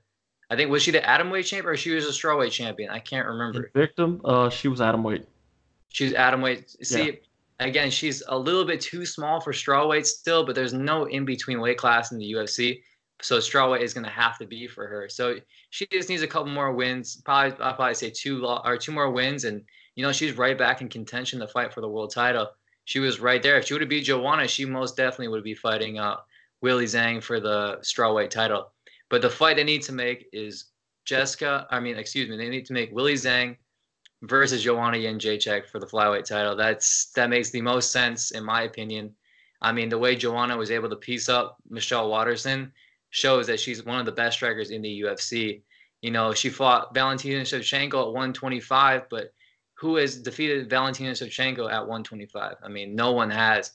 I 0.52 0.56
think 0.56 0.70
was 0.70 0.84
she 0.84 0.92
the 0.92 1.00
atomweight 1.00 1.46
champion 1.46 1.74
or 1.74 1.78
she 1.78 1.92
was 1.92 2.06
a 2.06 2.12
strawweight 2.12 2.52
champion? 2.52 2.92
I 2.92 3.00
can't 3.00 3.28
remember. 3.28 3.72
Victim, 3.74 4.22
uh, 4.24 4.50
she 4.50 4.68
was 4.68 4.80
atomweight. 4.80 5.26
She's 5.90 6.14
atom 6.14 6.42
weight. 6.42 6.70
See, 6.84 7.06
yeah. 7.06 7.12
Again, 7.64 7.92
she's 7.92 8.24
a 8.28 8.38
little 8.38 8.66
bit 8.66 8.82
too 8.82 9.06
small 9.06 9.40
for 9.40 9.54
straw 9.54 9.88
weight 9.88 10.08
still, 10.08 10.46
but 10.46 10.56
there's 10.56 10.74
no 10.74 11.06
in 11.06 11.26
between 11.26 11.60
weight 11.60 11.78
class 11.78 12.12
in 12.12 12.18
the 12.18 12.32
UFC. 12.34 12.82
So 13.22 13.40
straw 13.40 13.72
weight 13.72 13.84
is 13.84 13.94
going 13.94 14.06
to 14.06 14.10
have 14.10 14.38
to 14.40 14.46
be 14.46 14.68
for 14.68 14.88
her. 14.88 15.08
So 15.08 15.36
she 15.70 15.86
just 15.92 16.10
needs 16.10 16.24
a 16.24 16.28
couple 16.28 16.52
more 16.52 16.72
wins. 16.72 17.22
Probably, 17.24 17.52
I'll 17.64 17.76
probably 17.76 17.94
say 17.94 18.10
two 18.10 18.46
or 18.46 18.78
two 18.78 18.92
more 18.92 19.12
wins, 19.12 19.44
and 19.44 19.62
you 19.96 20.04
know 20.04 20.12
she's 20.12 20.38
right 20.38 20.58
back 20.58 20.82
in 20.82 20.90
contention 20.90 21.40
to 21.40 21.48
fight 21.48 21.74
for 21.74 21.82
the 21.82 21.90
world 21.90 22.12
title. 22.12 22.50
She 22.86 23.00
was 23.00 23.20
right 23.20 23.44
there. 23.44 23.58
If 23.58 23.66
she 23.66 23.74
would 23.74 23.82
have 23.82 23.90
beat 23.90 24.06
Joanna, 24.06 24.48
she 24.48 24.66
most 24.66 24.98
definitely 24.98 25.28
would 25.28 25.44
be 25.44 25.54
fighting 25.54 26.00
uh, 26.00 26.18
Weili 26.64 26.86
Zhang 26.86 27.22
for 27.22 27.40
the 27.40 27.78
strawweight 27.82 28.32
title. 28.32 28.72
But 29.10 29.22
the 29.22 29.30
fight 29.30 29.58
they 29.58 29.64
need 29.64 29.84
to 29.84 29.92
make 29.92 30.28
is 30.34 30.72
Jessica. 31.06 31.68
I 31.70 31.80
mean, 31.80 31.98
excuse 31.98 32.28
me. 32.28 32.38
They 32.38 32.50
need 32.50 32.66
to 32.66 32.74
make 32.74 32.94
Weili 32.94 33.14
Zhang 33.14 33.58
versus 34.24 34.64
Joanna 34.64 34.98
Jędrzejczyk 34.98 35.68
for 35.68 35.80
the 35.80 35.88
flyweight 35.88 36.26
title. 36.26 36.56
That's 36.56 37.12
that 37.16 37.30
makes 37.30 37.50
the 37.50 37.62
most 37.62 37.92
sense 37.92 38.32
in 38.32 38.44
my 38.44 38.64
opinion. 38.64 39.16
I 39.62 39.72
mean, 39.72 39.90
the 39.90 39.98
way 39.98 40.16
Joanna 40.16 40.58
was 40.58 40.72
able 40.72 40.90
to 40.90 40.96
piece 40.96 41.30
up 41.30 41.58
Michelle 41.70 42.10
Waterson 42.10 42.72
shows 43.12 43.46
that 43.48 43.60
she's 43.60 43.86
one 43.86 44.00
of 44.00 44.06
the 44.06 44.12
best 44.12 44.38
strikers 44.38 44.72
in 44.72 44.82
the 44.82 45.02
UFC. 45.02 45.62
You 46.02 46.12
know, 46.12 46.34
she 46.34 46.50
fought 46.50 46.94
Valentina 46.96 47.42
Shevchenko 47.42 47.94
at 47.94 48.08
125, 48.08 49.04
but 49.10 49.34
who 49.76 49.98
has 49.98 50.18
defeated 50.18 50.70
Valentina 50.70 51.12
Shevchenko 51.12 51.72
at 51.72 51.82
125? 51.82 52.56
I 52.64 52.68
mean, 52.68 52.96
no 52.96 53.12
one 53.12 53.30
has. 53.30 53.74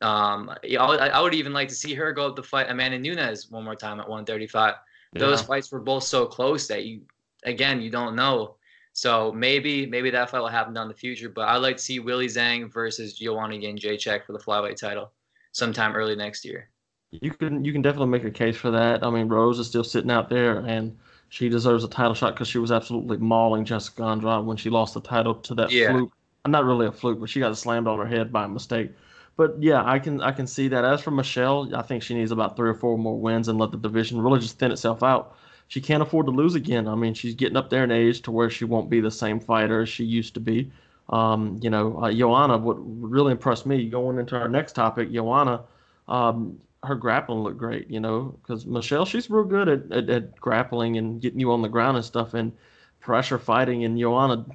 Um, 0.00 0.50
I 0.78 1.20
would 1.20 1.34
even 1.34 1.52
like 1.52 1.68
to 1.68 1.74
see 1.74 1.94
her 1.94 2.12
go 2.12 2.28
up 2.28 2.36
to 2.36 2.42
fight 2.42 2.70
Amanda 2.70 2.98
Nunes 2.98 3.50
one 3.50 3.64
more 3.64 3.74
time 3.74 4.00
at 4.00 4.08
135. 4.08 4.74
Yeah. 5.12 5.18
Those 5.18 5.42
fights 5.42 5.70
were 5.70 5.80
both 5.80 6.04
so 6.04 6.26
close 6.26 6.66
that 6.68 6.84
you, 6.84 7.02
again, 7.44 7.80
you 7.80 7.90
don't 7.90 8.16
know 8.16 8.57
so 8.98 9.30
maybe 9.30 9.86
maybe 9.86 10.10
that 10.10 10.28
fight 10.28 10.40
will 10.40 10.48
happen 10.48 10.74
down 10.74 10.88
the 10.88 10.94
future. 10.94 11.28
But 11.28 11.48
I'd 11.48 11.58
like 11.58 11.76
to 11.76 11.82
see 11.82 12.00
Weili 12.00 12.24
Zhang 12.24 12.72
versus 12.72 13.14
Joanna 13.14 13.54
Jędrzejczyk 13.54 14.24
for 14.24 14.32
the 14.32 14.40
flyweight 14.40 14.76
title 14.76 15.12
sometime 15.52 15.94
early 15.94 16.16
next 16.16 16.44
year. 16.44 16.68
You 17.12 17.30
can 17.30 17.64
you 17.64 17.72
can 17.72 17.80
definitely 17.80 18.08
make 18.08 18.24
a 18.24 18.30
case 18.32 18.56
for 18.56 18.72
that. 18.72 19.04
I 19.04 19.10
mean, 19.10 19.28
Rose 19.28 19.60
is 19.60 19.68
still 19.68 19.84
sitting 19.84 20.10
out 20.10 20.28
there, 20.28 20.66
and 20.66 20.98
she 21.28 21.48
deserves 21.48 21.84
a 21.84 21.88
title 21.88 22.14
shot 22.14 22.34
because 22.34 22.48
she 22.48 22.58
was 22.58 22.72
absolutely 22.72 23.18
mauling 23.18 23.64
Jessica 23.64 24.02
Andrade 24.02 24.44
when 24.44 24.56
she 24.56 24.68
lost 24.68 24.94
the 24.94 25.00
title 25.00 25.36
to 25.36 25.54
that 25.54 25.70
yeah. 25.70 25.92
fluke. 25.92 26.12
Not 26.48 26.64
really 26.64 26.86
a 26.86 26.92
fluke, 26.92 27.20
but 27.20 27.30
she 27.30 27.38
got 27.38 27.56
slammed 27.56 27.86
on 27.86 28.00
her 28.00 28.06
head 28.06 28.32
by 28.32 28.48
mistake. 28.48 28.90
But 29.36 29.62
yeah, 29.62 29.84
I 29.84 30.00
can 30.00 30.20
I 30.20 30.32
can 30.32 30.48
see 30.48 30.66
that. 30.68 30.84
As 30.84 31.02
for 31.02 31.12
Michelle, 31.12 31.72
I 31.72 31.82
think 31.82 32.02
she 32.02 32.14
needs 32.14 32.32
about 32.32 32.56
three 32.56 32.68
or 32.68 32.74
four 32.74 32.98
more 32.98 33.20
wins 33.20 33.46
and 33.46 33.60
let 33.60 33.70
the 33.70 33.78
division 33.78 34.20
really 34.20 34.40
just 34.40 34.58
thin 34.58 34.72
itself 34.72 35.04
out 35.04 35.36
she 35.68 35.80
can't 35.80 36.02
afford 36.02 36.26
to 36.26 36.32
lose 36.32 36.54
again. 36.54 36.88
I 36.88 36.94
mean, 36.94 37.14
she's 37.14 37.34
getting 37.34 37.56
up 37.56 37.70
there 37.70 37.84
in 37.84 37.90
age 37.90 38.22
to 38.22 38.30
where 38.30 38.50
she 38.50 38.64
won't 38.64 38.90
be 38.90 39.00
the 39.00 39.10
same 39.10 39.38
fighter 39.38 39.82
as 39.82 39.88
she 39.88 40.04
used 40.04 40.34
to 40.34 40.40
be. 40.40 40.72
Um, 41.10 41.58
you 41.62 41.70
know, 41.70 42.02
uh, 42.02 42.12
Joanna, 42.12 42.58
what 42.58 42.76
really 42.80 43.32
impressed 43.32 43.66
me 43.66 43.88
going 43.88 44.18
into 44.18 44.36
our 44.36 44.48
next 44.48 44.72
topic, 44.72 45.12
Joanna, 45.12 45.62
um, 46.08 46.58
her 46.82 46.94
grappling 46.94 47.40
looked 47.40 47.58
great, 47.58 47.90
you 47.90 48.00
know, 48.00 48.38
because 48.40 48.66
Michelle, 48.66 49.04
she's 49.04 49.28
real 49.28 49.44
good 49.44 49.68
at, 49.68 49.92
at, 49.92 50.10
at, 50.10 50.40
grappling 50.40 50.96
and 50.96 51.20
getting 51.20 51.40
you 51.40 51.52
on 51.52 51.62
the 51.62 51.68
ground 51.68 51.96
and 51.96 52.04
stuff 52.04 52.34
and 52.34 52.52
pressure 53.00 53.38
fighting. 53.38 53.84
And 53.84 53.98
Joanna 53.98 54.46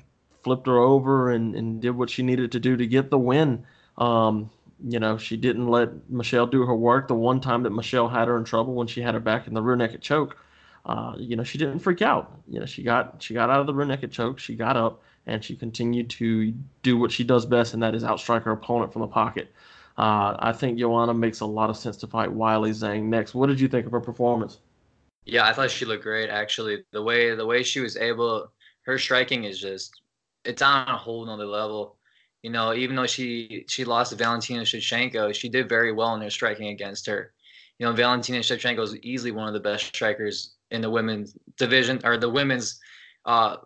flipped 0.43 0.67
her 0.67 0.77
over 0.77 1.31
and, 1.31 1.55
and 1.55 1.81
did 1.81 1.91
what 1.91 2.09
she 2.09 2.23
needed 2.23 2.51
to 2.53 2.59
do 2.59 2.77
to 2.77 2.87
get 2.87 3.09
the 3.09 3.17
win. 3.17 3.65
Um, 3.97 4.49
you 4.85 4.99
know, 4.99 5.17
she 5.17 5.37
didn't 5.37 5.67
let 5.67 6.09
Michelle 6.09 6.47
do 6.47 6.65
her 6.65 6.75
work. 6.75 7.07
The 7.07 7.13
one 7.13 7.39
time 7.39 7.63
that 7.63 7.71
Michelle 7.71 8.09
had 8.09 8.27
her 8.27 8.37
in 8.37 8.43
trouble 8.43 8.73
when 8.73 8.87
she 8.87 9.01
had 9.01 9.13
her 9.13 9.19
back 9.19 9.47
in 9.47 9.53
the 9.53 9.61
rear 9.61 9.75
naked 9.75 10.01
choke, 10.01 10.37
uh, 10.85 11.13
you 11.17 11.35
know, 11.35 11.43
she 11.43 11.57
didn't 11.57 11.79
freak 11.79 12.01
out. 12.01 12.39
You 12.47 12.59
know, 12.59 12.65
she 12.65 12.83
got 12.83 13.21
she 13.21 13.33
got 13.33 13.49
out 13.49 13.59
of 13.59 13.67
the 13.67 13.73
rear 13.73 13.85
naked 13.85 14.11
choke. 14.11 14.39
She 14.39 14.55
got 14.55 14.75
up 14.75 15.01
and 15.25 15.43
she 15.43 15.55
continued 15.55 16.09
to 16.09 16.53
do 16.81 16.97
what 16.97 17.11
she 17.11 17.23
does 17.23 17.45
best, 17.45 17.73
and 17.73 17.81
that 17.83 17.95
is 17.95 18.03
outstrike 18.03 18.43
her 18.43 18.51
opponent 18.51 18.91
from 18.91 19.01
the 19.01 19.07
pocket. 19.07 19.51
Uh, 19.97 20.35
I 20.39 20.51
think 20.51 20.79
Joanna 20.79 21.13
makes 21.13 21.39
a 21.39 21.45
lot 21.45 21.69
of 21.69 21.77
sense 21.77 21.97
to 21.97 22.07
fight 22.07 22.29
Weili 22.29 22.71
Zhang 22.71 23.03
next. 23.03 23.33
What 23.33 23.47
did 23.47 23.59
you 23.59 23.67
think 23.67 23.85
of 23.85 23.91
her 23.91 24.01
performance? 24.01 24.57
Yeah, 25.25 25.45
I 25.45 25.53
thought 25.53 25.71
she 25.71 25.85
looked 25.85 26.03
great. 26.03 26.29
Actually, 26.29 26.83
the 26.91 27.01
way 27.01 27.33
the 27.35 27.45
way 27.45 27.63
she 27.63 27.79
was 27.79 27.95
able, 27.95 28.51
her 28.81 28.97
striking 28.97 29.45
is 29.45 29.59
just 29.59 30.01
it's 30.43 30.61
on 30.61 30.87
a 30.87 30.97
whole 30.97 31.25
nother 31.25 31.45
level. 31.45 31.97
You 32.41 32.49
know, 32.49 32.73
even 32.73 32.97
though 32.97 33.07
she 33.07 33.63
she 33.69 33.85
lost 33.85 34.11
to 34.11 34.17
Valentina 34.17 34.63
Shevchenko, 34.63 35.33
she 35.33 35.47
did 35.47 35.69
very 35.69 35.93
well 35.93 36.13
in 36.15 36.21
her 36.21 36.29
striking 36.29 36.67
against 36.67 37.05
her. 37.05 37.31
You 37.79 37.85
know, 37.85 37.93
Valentina 37.93 38.39
Shevchenko 38.39 38.81
is 38.81 38.97
easily 38.97 39.31
one 39.31 39.47
of 39.47 39.53
the 39.53 39.59
best 39.59 39.85
strikers 39.85 40.55
in 40.73 40.81
the 40.81 40.89
women's 40.89 41.37
division 41.57 42.01
or 42.03 42.17
the 42.17 42.29
women's. 42.29 42.79
Uh, 43.25 43.57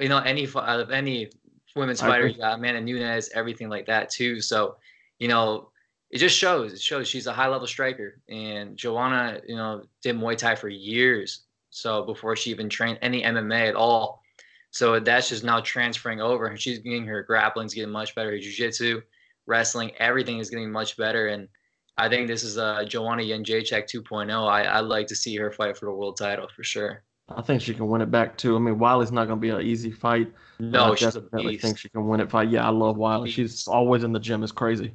you 0.00 0.08
know, 0.08 0.18
any 0.18 0.48
out 0.56 0.80
of 0.80 0.90
any 0.90 1.30
women's 1.76 2.00
fighter, 2.00 2.26
you 2.26 2.38
got 2.38 2.58
Amanda 2.58 2.80
Nunes, 2.80 3.30
everything 3.34 3.68
like 3.68 3.86
that 3.86 4.10
too. 4.10 4.40
So, 4.40 4.76
you 5.18 5.28
know, 5.28 5.70
it 6.10 6.18
just 6.18 6.36
shows. 6.36 6.72
It 6.72 6.80
shows 6.80 7.06
she's 7.08 7.26
a 7.26 7.32
high 7.32 7.48
level 7.48 7.66
striker. 7.66 8.20
And 8.28 8.76
Joanna, 8.76 9.40
you 9.46 9.56
know, 9.56 9.82
did 10.02 10.16
Muay 10.16 10.36
Thai 10.36 10.54
for 10.54 10.68
years. 10.68 11.42
So 11.70 12.04
before 12.04 12.36
she 12.36 12.50
even 12.50 12.68
trained 12.68 12.98
any 13.02 13.22
MMA 13.22 13.68
at 13.68 13.74
all. 13.74 14.22
So 14.70 14.98
that's 14.98 15.28
just 15.28 15.44
now 15.44 15.60
transferring 15.60 16.20
over, 16.20 16.46
and 16.46 16.60
she's 16.60 16.80
getting 16.80 17.06
her 17.06 17.22
grappling's 17.22 17.74
getting 17.74 17.92
much 17.92 18.14
better. 18.14 18.30
Her 18.30 18.38
jiu-jitsu, 18.38 19.02
wrestling, 19.46 19.92
everything 19.98 20.38
is 20.38 20.50
getting 20.50 20.70
much 20.70 20.96
better. 20.96 21.28
And 21.28 21.48
I 21.96 22.08
think 22.08 22.26
this 22.26 22.42
is 22.42 22.56
a 22.56 22.84
Joanna 22.86 23.22
Jędrzejczyk 23.22 23.86
2.0. 23.92 24.48
I 24.48 24.78
I'd 24.78 24.80
like 24.80 25.06
to 25.08 25.16
see 25.16 25.36
her 25.36 25.52
fight 25.52 25.76
for 25.76 25.86
the 25.86 25.92
world 25.92 26.16
title 26.16 26.48
for 26.54 26.64
sure. 26.64 27.04
I 27.28 27.40
think 27.40 27.62
she 27.62 27.72
can 27.72 27.88
win 27.88 28.02
it 28.02 28.10
back 28.10 28.36
too. 28.36 28.54
I 28.56 28.58
mean, 28.58 28.78
Weili's 28.78 29.12
not 29.12 29.26
going 29.26 29.38
to 29.38 29.40
be 29.40 29.48
an 29.48 29.62
easy 29.62 29.90
fight. 29.90 30.30
No, 30.58 30.92
I 30.92 30.94
she's 30.94 31.14
definitely 31.14 31.56
think 31.56 31.78
she 31.78 31.88
can 31.88 32.06
win 32.06 32.20
it 32.20 32.30
fight. 32.30 32.50
Yeah, 32.50 32.66
I 32.66 32.70
love 32.70 32.96
Weili. 32.96 33.28
She's 33.28 33.66
always 33.66 34.04
in 34.04 34.12
the 34.12 34.20
gym. 34.20 34.42
It's 34.42 34.52
crazy. 34.52 34.94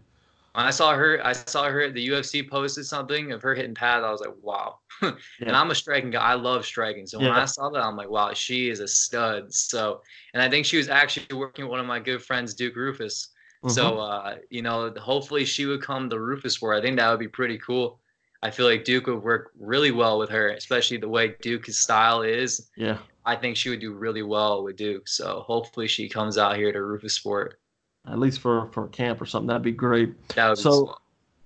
When 0.54 0.66
I 0.66 0.72
saw 0.72 0.94
her, 0.94 1.26
I 1.26 1.34
saw 1.34 1.70
her 1.70 1.82
at 1.82 1.94
the 1.94 2.08
UFC 2.08 2.48
posted 2.48 2.86
something 2.86 3.32
of 3.32 3.42
her 3.42 3.56
hitting 3.56 3.76
pads. 3.76 4.04
I 4.04 4.12
was 4.12 4.20
like, 4.20 4.34
wow. 4.42 4.80
yeah. 5.02 5.12
And 5.42 5.56
I'm 5.56 5.72
a 5.72 5.76
striking 5.76 6.12
guy. 6.12 6.22
I 6.22 6.34
love 6.34 6.66
striking. 6.66 7.08
So 7.08 7.18
when 7.18 7.28
yeah. 7.28 7.42
I 7.42 7.46
saw 7.46 7.70
that, 7.70 7.82
I'm 7.82 7.96
like, 7.96 8.10
wow, 8.10 8.34
she 8.34 8.70
is 8.70 8.80
a 8.80 8.88
stud. 8.88 9.54
So, 9.54 10.02
and 10.34 10.44
I 10.44 10.50
think 10.50 10.66
she 10.66 10.78
was 10.78 10.90
actually 10.90 11.36
working 11.36 11.66
with 11.66 11.72
one 11.72 11.80
of 11.80 11.86
my 11.86 12.00
good 12.00 12.22
friends, 12.22 12.54
Duke 12.54 12.76
Roufus. 12.76 13.30
Mm-hmm. 13.64 13.70
So, 13.70 14.00
uh, 14.00 14.36
you 14.50 14.62
know, 14.62 14.94
hopefully 15.00 15.46
she 15.46 15.66
would 15.66 15.82
come 15.82 16.10
to 16.10 16.16
Roufusport. 16.16 16.78
I 16.78 16.82
think 16.82 16.98
that 16.98 17.10
would 17.10 17.20
be 17.20 17.28
pretty 17.28 17.58
cool. 17.58 18.00
I 18.42 18.52
feel 18.52 18.66
like 18.66 18.86
Duke 18.86 19.08
would 19.08 19.22
work 19.22 19.52
really 19.60 19.92
well 19.92 20.18
with 20.18 20.30
her, 20.30 20.50
especially 20.50 20.98
the 20.98 21.10
way 21.10 21.36
Duke's 21.42 21.78
style 21.78 22.22
is. 22.22 22.70
Yeah. 22.78 23.00
I 23.26 23.36
think 23.36 23.58
she 23.58 23.70
would 23.70 23.82
do 23.82 23.94
really 23.94 24.24
well 24.24 24.64
with 24.64 24.78
Duke. 24.78 25.10
So 25.10 25.44
hopefully 25.46 25.88
she 25.88 26.08
comes 26.08 26.38
out 26.38 26.56
here 26.56 26.72
to 26.72 26.80
Roufusport 26.80 27.54
at 28.08 28.20
least 28.20 28.40
for 28.40 28.68
for 28.72 28.88
camp 28.88 29.22
or 29.22 29.26
something. 29.26 29.48
That'd 29.48 29.62
be 29.62 29.72
great. 29.72 30.14
That 30.36 30.50
would 30.50 30.58
so, 30.58 30.86
be 30.86 30.92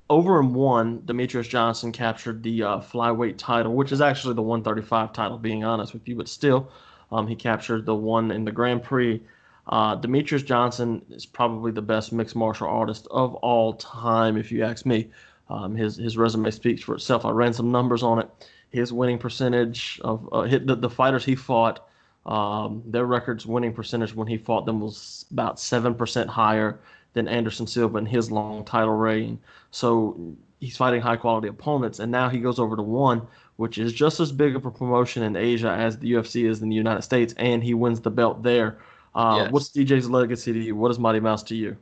over 0.09 0.39
in 0.39 0.53
one, 0.53 0.99
Demetrious 1.01 1.47
Johnson 1.47 1.91
captured 1.91 2.43
the 2.43 2.63
uh, 2.63 2.79
flyweight 2.79 3.35
title, 3.37 3.73
which 3.73 3.91
is 3.91 4.01
actually 4.01 4.35
the 4.35 4.41
135 4.41 5.13
title. 5.13 5.37
Being 5.37 5.63
honest 5.63 5.93
with 5.93 6.07
you, 6.07 6.15
but 6.15 6.27
still, 6.27 6.71
um, 7.11 7.27
he 7.27 7.35
captured 7.35 7.85
the 7.85 7.95
one 7.95 8.31
in 8.31 8.45
the 8.45 8.51
Grand 8.51 8.83
Prix. 8.83 9.21
Uh, 9.67 9.95
Demetrious 9.95 10.45
Johnson 10.45 11.03
is 11.09 11.25
probably 11.25 11.71
the 11.71 11.81
best 11.81 12.11
mixed 12.11 12.35
martial 12.35 12.67
artist 12.67 13.07
of 13.11 13.35
all 13.35 13.73
time, 13.73 14.37
if 14.37 14.51
you 14.51 14.63
ask 14.63 14.85
me. 14.85 15.09
Um, 15.49 15.75
his 15.75 15.97
his 15.97 16.17
resume 16.17 16.49
speaks 16.51 16.81
for 16.81 16.95
itself. 16.95 17.25
I 17.25 17.31
ran 17.31 17.53
some 17.53 17.71
numbers 17.71 18.03
on 18.03 18.19
it. 18.19 18.29
His 18.69 18.91
winning 18.91 19.19
percentage 19.19 19.99
of 20.03 20.27
uh, 20.31 20.41
hit 20.41 20.67
the, 20.67 20.75
the 20.75 20.89
fighters 20.89 21.23
he 21.23 21.35
fought 21.35 21.87
um, 22.25 22.81
their 22.85 23.05
records 23.05 23.45
winning 23.45 23.73
percentage 23.73 24.15
when 24.15 24.27
he 24.27 24.37
fought 24.37 24.65
them 24.65 24.79
was 24.79 25.25
about 25.31 25.57
7% 25.57 26.27
higher 26.27 26.79
than 27.13 27.27
Anderson 27.27 27.67
Silva 27.67 27.97
in 27.97 28.05
his 28.05 28.31
long 28.31 28.63
title 28.63 28.93
reign. 28.95 29.39
So 29.71 30.35
he's 30.59 30.77
fighting 30.77 31.01
high 31.01 31.17
quality 31.17 31.47
opponents. 31.49 31.99
And 31.99 32.11
now 32.11 32.29
he 32.29 32.39
goes 32.39 32.59
over 32.59 32.75
to 32.75 32.81
one, 32.81 33.27
which 33.57 33.77
is 33.77 33.93
just 33.93 34.19
as 34.19 34.31
big 34.31 34.55
of 34.55 34.65
a 34.65 34.71
promotion 34.71 35.23
in 35.23 35.35
Asia 35.35 35.69
as 35.69 35.97
the 35.97 36.13
UFC 36.13 36.49
is 36.49 36.61
in 36.61 36.69
the 36.69 36.75
United 36.75 37.01
States. 37.01 37.33
And 37.37 37.63
he 37.63 37.73
wins 37.73 37.99
the 37.99 38.11
belt 38.11 38.41
there. 38.41 38.79
Uh, 39.15 39.41
yes. 39.43 39.51
What's 39.51 39.69
DJ's 39.69 40.09
legacy 40.09 40.53
to 40.53 40.59
you? 40.59 40.75
What 40.75 40.91
is 40.91 40.99
Mighty 40.99 41.19
Mouse 41.19 41.43
to 41.43 41.55
you? 41.55 41.77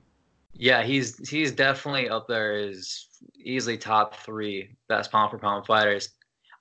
Yeah, 0.53 0.83
he's 0.83 1.29
he's 1.29 1.51
definitely 1.51 2.09
up 2.09 2.27
there 2.27 2.53
as 2.55 3.07
easily 3.35 3.77
top 3.77 4.15
three 4.17 4.75
best 4.89 5.11
pound 5.11 5.31
for 5.31 5.38
pound 5.38 5.65
fighters. 5.65 6.09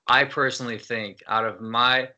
I 0.07 0.23
personally 0.23 0.77
think 0.77 1.21
out 1.27 1.45
of 1.45 1.61
my 1.61 2.09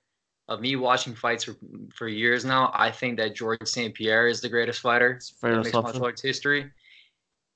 of 0.50 0.62
me 0.62 0.76
watching 0.76 1.16
fights 1.16 1.46
for, 1.46 1.56
for 1.94 2.08
years 2.08 2.44
now, 2.46 2.72
I 2.74 2.92
think 2.92 3.18
that 3.18 3.36
George 3.36 3.60
St. 3.66 3.94
Pierre 3.94 4.28
is 4.28 4.42
the 4.42 4.50
greatest 4.50 4.82
fighter 4.82 5.20
in 5.44 5.58
mixed 5.58 5.74
martial 5.74 6.04
arts 6.04 6.22
history. 6.22 6.72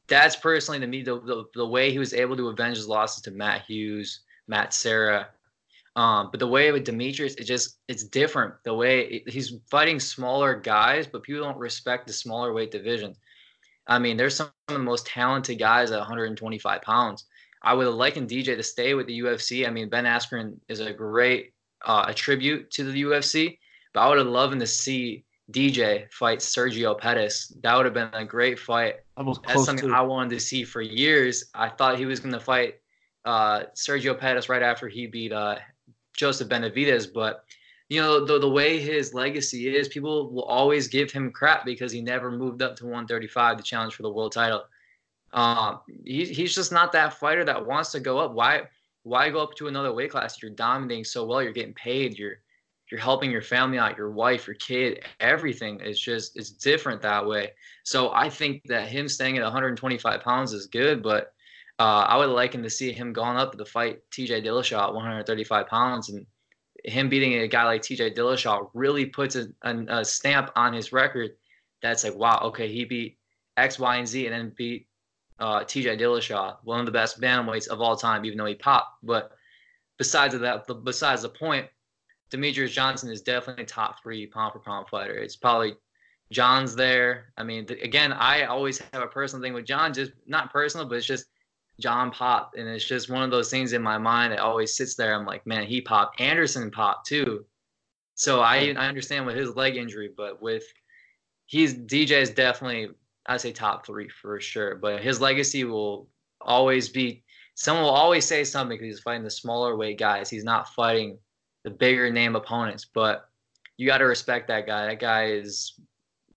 That's 0.07 0.37
personally 0.37 0.79
to 0.79 0.87
me 0.87 1.03
the, 1.03 1.19
the, 1.19 1.43
the 1.53 1.67
way 1.67 1.91
he 1.91 1.99
was 1.99 2.13
able 2.13 2.37
to 2.37 2.47
avenge 2.47 2.77
his 2.77 2.87
losses 2.87 3.21
to 3.23 3.31
Matt 3.31 3.63
Hughes, 3.67 4.21
Matt 4.47 4.73
Serra. 4.73 5.27
Um, 5.97 6.29
but 6.29 6.39
the 6.39 6.47
way 6.47 6.71
with 6.71 6.85
Demetrious, 6.85 7.39
it 7.39 7.45
just 7.45 7.79
it's 7.87 8.03
different. 8.03 8.53
The 8.63 8.73
way 8.73 9.07
it, 9.07 9.29
he's 9.29 9.55
fighting 9.69 9.99
smaller 9.99 10.53
guys, 10.53 11.07
but 11.07 11.23
people 11.23 11.43
don't 11.43 11.57
respect 11.57 12.05
the 12.05 12.13
smaller 12.13 12.53
weight 12.53 12.69
division. 12.69 13.15
I 13.87 13.97
mean, 13.97 14.15
there's 14.15 14.35
some 14.35 14.51
of 14.67 14.75
the 14.75 14.79
most 14.79 15.07
talented 15.07 15.57
guys 15.57 15.89
at 15.89 15.97
125 15.97 16.81
pounds. 16.83 17.25
I 17.63 17.73
would 17.73 17.87
have 17.87 17.95
likened 17.95 18.29
DJ 18.29 18.55
to 18.55 18.61
stay 18.61 18.93
with 18.93 19.07
the 19.07 19.19
UFC. 19.21 19.67
I 19.67 19.71
mean, 19.71 19.89
Ben 19.89 20.05
Askren 20.05 20.59
is 20.69 20.81
a 20.81 20.93
great 20.93 21.53
uh, 21.83 22.05
a 22.07 22.13
tribute 22.13 22.69
to 22.71 22.83
the 22.83 23.01
UFC. 23.01 23.57
But 23.93 24.01
I 24.01 24.09
would 24.09 24.19
have 24.19 24.27
loved 24.27 24.59
to 24.59 24.67
see 24.67 25.25
DJ 25.51 26.11
fight 26.11 26.39
Sergio 26.39 26.95
Pettis. 26.95 27.51
That 27.63 27.75
would 27.75 27.85
have 27.85 27.95
been 27.95 28.09
a 28.13 28.23
great 28.23 28.59
fight. 28.59 28.97
That's 29.47 29.65
something 29.65 29.89
to. 29.89 29.95
I 29.95 30.01
wanted 30.01 30.29
to 30.31 30.39
see 30.39 30.63
for 30.63 30.81
years. 30.81 31.45
I 31.55 31.69
thought 31.69 31.97
he 31.97 32.05
was 32.05 32.19
going 32.19 32.33
to 32.33 32.39
fight 32.39 32.75
uh, 33.25 33.63
Sergio 33.75 34.15
Pettis 34.15 34.47
right 34.47 34.61
after 34.61 34.87
he 34.87 35.07
beat 35.07 35.33
uh, 35.33 35.55
Joseph 36.17 36.49
Benavidez, 36.49 37.11
but 37.13 37.45
you 37.89 38.01
know 38.01 38.25
the 38.25 38.37
the 38.37 38.49
way 38.49 38.79
his 38.79 39.13
legacy 39.13 39.73
is, 39.75 39.87
people 39.87 40.29
will 40.29 40.43
always 40.43 40.89
give 40.89 41.11
him 41.11 41.31
crap 41.31 41.63
because 41.63 41.91
he 41.91 42.01
never 42.01 42.29
moved 42.31 42.61
up 42.61 42.75
to 42.77 42.83
135 42.83 43.57
to 43.57 43.63
challenge 43.63 43.95
for 43.95 44.03
the 44.03 44.11
world 44.11 44.33
title. 44.33 44.65
Um, 45.31 45.79
he, 46.03 46.25
he's 46.25 46.53
just 46.53 46.71
not 46.71 46.91
that 46.91 47.13
fighter 47.13 47.45
that 47.45 47.65
wants 47.65 47.91
to 47.93 47.99
go 48.01 48.17
up. 48.17 48.33
Why? 48.33 48.63
why 49.07 49.29
go 49.29 49.41
up 49.41 49.55
to 49.55 49.67
another 49.67 49.93
weight 49.93 50.11
class? 50.11 50.41
You're 50.41 50.51
dominating 50.51 51.05
so 51.05 51.25
well. 51.25 51.41
You're 51.41 51.53
getting 51.53 51.73
paid. 51.73 52.17
You're 52.17 52.39
you're 52.91 53.01
helping 53.01 53.31
your 53.31 53.41
family 53.41 53.77
out, 53.77 53.97
your 53.97 54.11
wife, 54.11 54.47
your 54.47 54.55
kid, 54.55 55.03
everything. 55.19 55.79
It's 55.81 55.99
just 55.99 56.37
it's 56.37 56.51
different 56.51 57.01
that 57.01 57.25
way. 57.25 57.51
So 57.83 58.11
I 58.11 58.29
think 58.29 58.63
that 58.65 58.87
him 58.87 59.07
staying 59.09 59.37
at 59.37 59.43
125 59.43 60.21
pounds 60.21 60.53
is 60.53 60.67
good, 60.67 61.01
but 61.03 61.33
uh, 61.79 62.05
I 62.07 62.17
would 62.17 62.29
like 62.29 62.53
him 62.53 62.63
to 62.63 62.69
see 62.69 62.91
him 62.91 63.13
going 63.13 63.37
up 63.37 63.51
to 63.51 63.57
the 63.57 63.65
fight 63.65 63.99
TJ 64.11 64.43
Dillashaw 64.45 64.87
at 64.87 64.93
135 64.93 65.67
pounds 65.67 66.09
and 66.09 66.25
him 66.83 67.09
beating 67.09 67.33
a 67.35 67.47
guy 67.47 67.63
like 67.65 67.81
TJ 67.81 68.15
Dillashaw 68.15 68.69
really 68.73 69.05
puts 69.05 69.35
a, 69.35 69.47
a, 69.63 69.99
a 69.99 70.05
stamp 70.05 70.51
on 70.55 70.73
his 70.73 70.91
record. 70.91 71.31
That's 71.81 72.03
like 72.03 72.15
wow, 72.15 72.39
okay, 72.45 72.71
he 72.71 72.85
beat 72.85 73.17
X, 73.57 73.79
Y, 73.79 73.95
and 73.97 74.07
Z, 74.07 74.25
and 74.25 74.33
then 74.33 74.53
beat 74.57 74.87
uh, 75.39 75.59
TJ 75.59 75.99
Dillashaw, 75.99 76.57
one 76.63 76.79
of 76.79 76.85
the 76.85 76.91
best 76.91 77.21
bantamweights 77.21 77.67
of 77.67 77.81
all 77.81 77.95
time, 77.95 78.25
even 78.25 78.37
though 78.37 78.45
he 78.45 78.55
popped. 78.55 78.97
But 79.03 79.31
besides 79.97 80.37
that, 80.37 80.65
besides 80.83 81.21
the 81.21 81.29
point, 81.29 81.67
Demetrious 82.31 82.71
Johnson 82.71 83.11
is 83.11 83.21
definitely 83.21 83.65
top 83.65 84.01
three 84.01 84.25
pound 84.25 84.53
for 84.53 84.59
pound 84.59 84.87
fighter. 84.89 85.15
It's 85.15 85.35
probably 85.35 85.75
John's 86.31 86.75
there. 86.75 87.33
I 87.37 87.43
mean, 87.43 87.67
again, 87.81 88.13
I 88.13 88.43
always 88.43 88.79
have 88.79 89.03
a 89.03 89.07
personal 89.07 89.41
thing 89.41 89.53
with 89.53 89.65
Jon, 89.65 89.93
just 89.93 90.11
not 90.25 90.51
personal, 90.51 90.85
but 90.87 90.97
it's 90.97 91.07
just 91.07 91.27
Jon 91.79 92.09
popped, 92.11 92.57
and 92.57 92.67
it's 92.67 92.85
just 92.85 93.09
one 93.09 93.23
of 93.23 93.31
those 93.31 93.51
things 93.51 93.73
in 93.73 93.81
my 93.81 93.97
mind 93.97 94.33
that 94.33 94.39
always 94.39 94.75
sits 94.75 94.95
there. 94.95 95.13
I'm 95.13 95.25
like, 95.25 95.45
man, 95.45 95.65
he 95.65 95.79
popped. 95.79 96.19
Anderson 96.19 96.71
popped 96.71 97.07
too. 97.07 97.45
So 98.15 98.41
I 98.41 98.73
I 98.77 98.87
understand 98.87 99.25
with 99.25 99.35
his 99.35 99.55
leg 99.55 99.77
injury, 99.77 100.11
but 100.15 100.41
with 100.41 100.63
he's 101.45 101.75
DJ 101.75 102.21
is 102.21 102.31
definitely 102.31 102.89
I 103.27 103.37
say 103.37 103.51
top 103.51 103.85
three 103.85 104.09
for 104.09 104.39
sure. 104.39 104.75
But 104.75 105.01
his 105.01 105.21
legacy 105.21 105.63
will 105.65 106.07
always 106.41 106.89
be. 106.89 107.23
Someone 107.55 107.85
will 107.85 107.91
always 107.91 108.25
say 108.25 108.43
something 108.43 108.77
because 108.77 108.95
he's 108.95 109.03
fighting 109.03 109.23
the 109.23 109.29
smaller 109.29 109.75
weight 109.75 109.99
guys. 109.99 110.29
He's 110.29 110.43
not 110.43 110.69
fighting 110.69 111.17
the 111.63 111.69
bigger 111.69 112.09
name 112.09 112.35
opponents. 112.35 112.85
But 112.91 113.29
you 113.77 113.85
got 113.87 113.99
to 113.99 114.05
respect 114.05 114.47
that 114.47 114.65
guy. 114.65 114.87
That 114.87 114.99
guy 114.99 115.25
is 115.25 115.73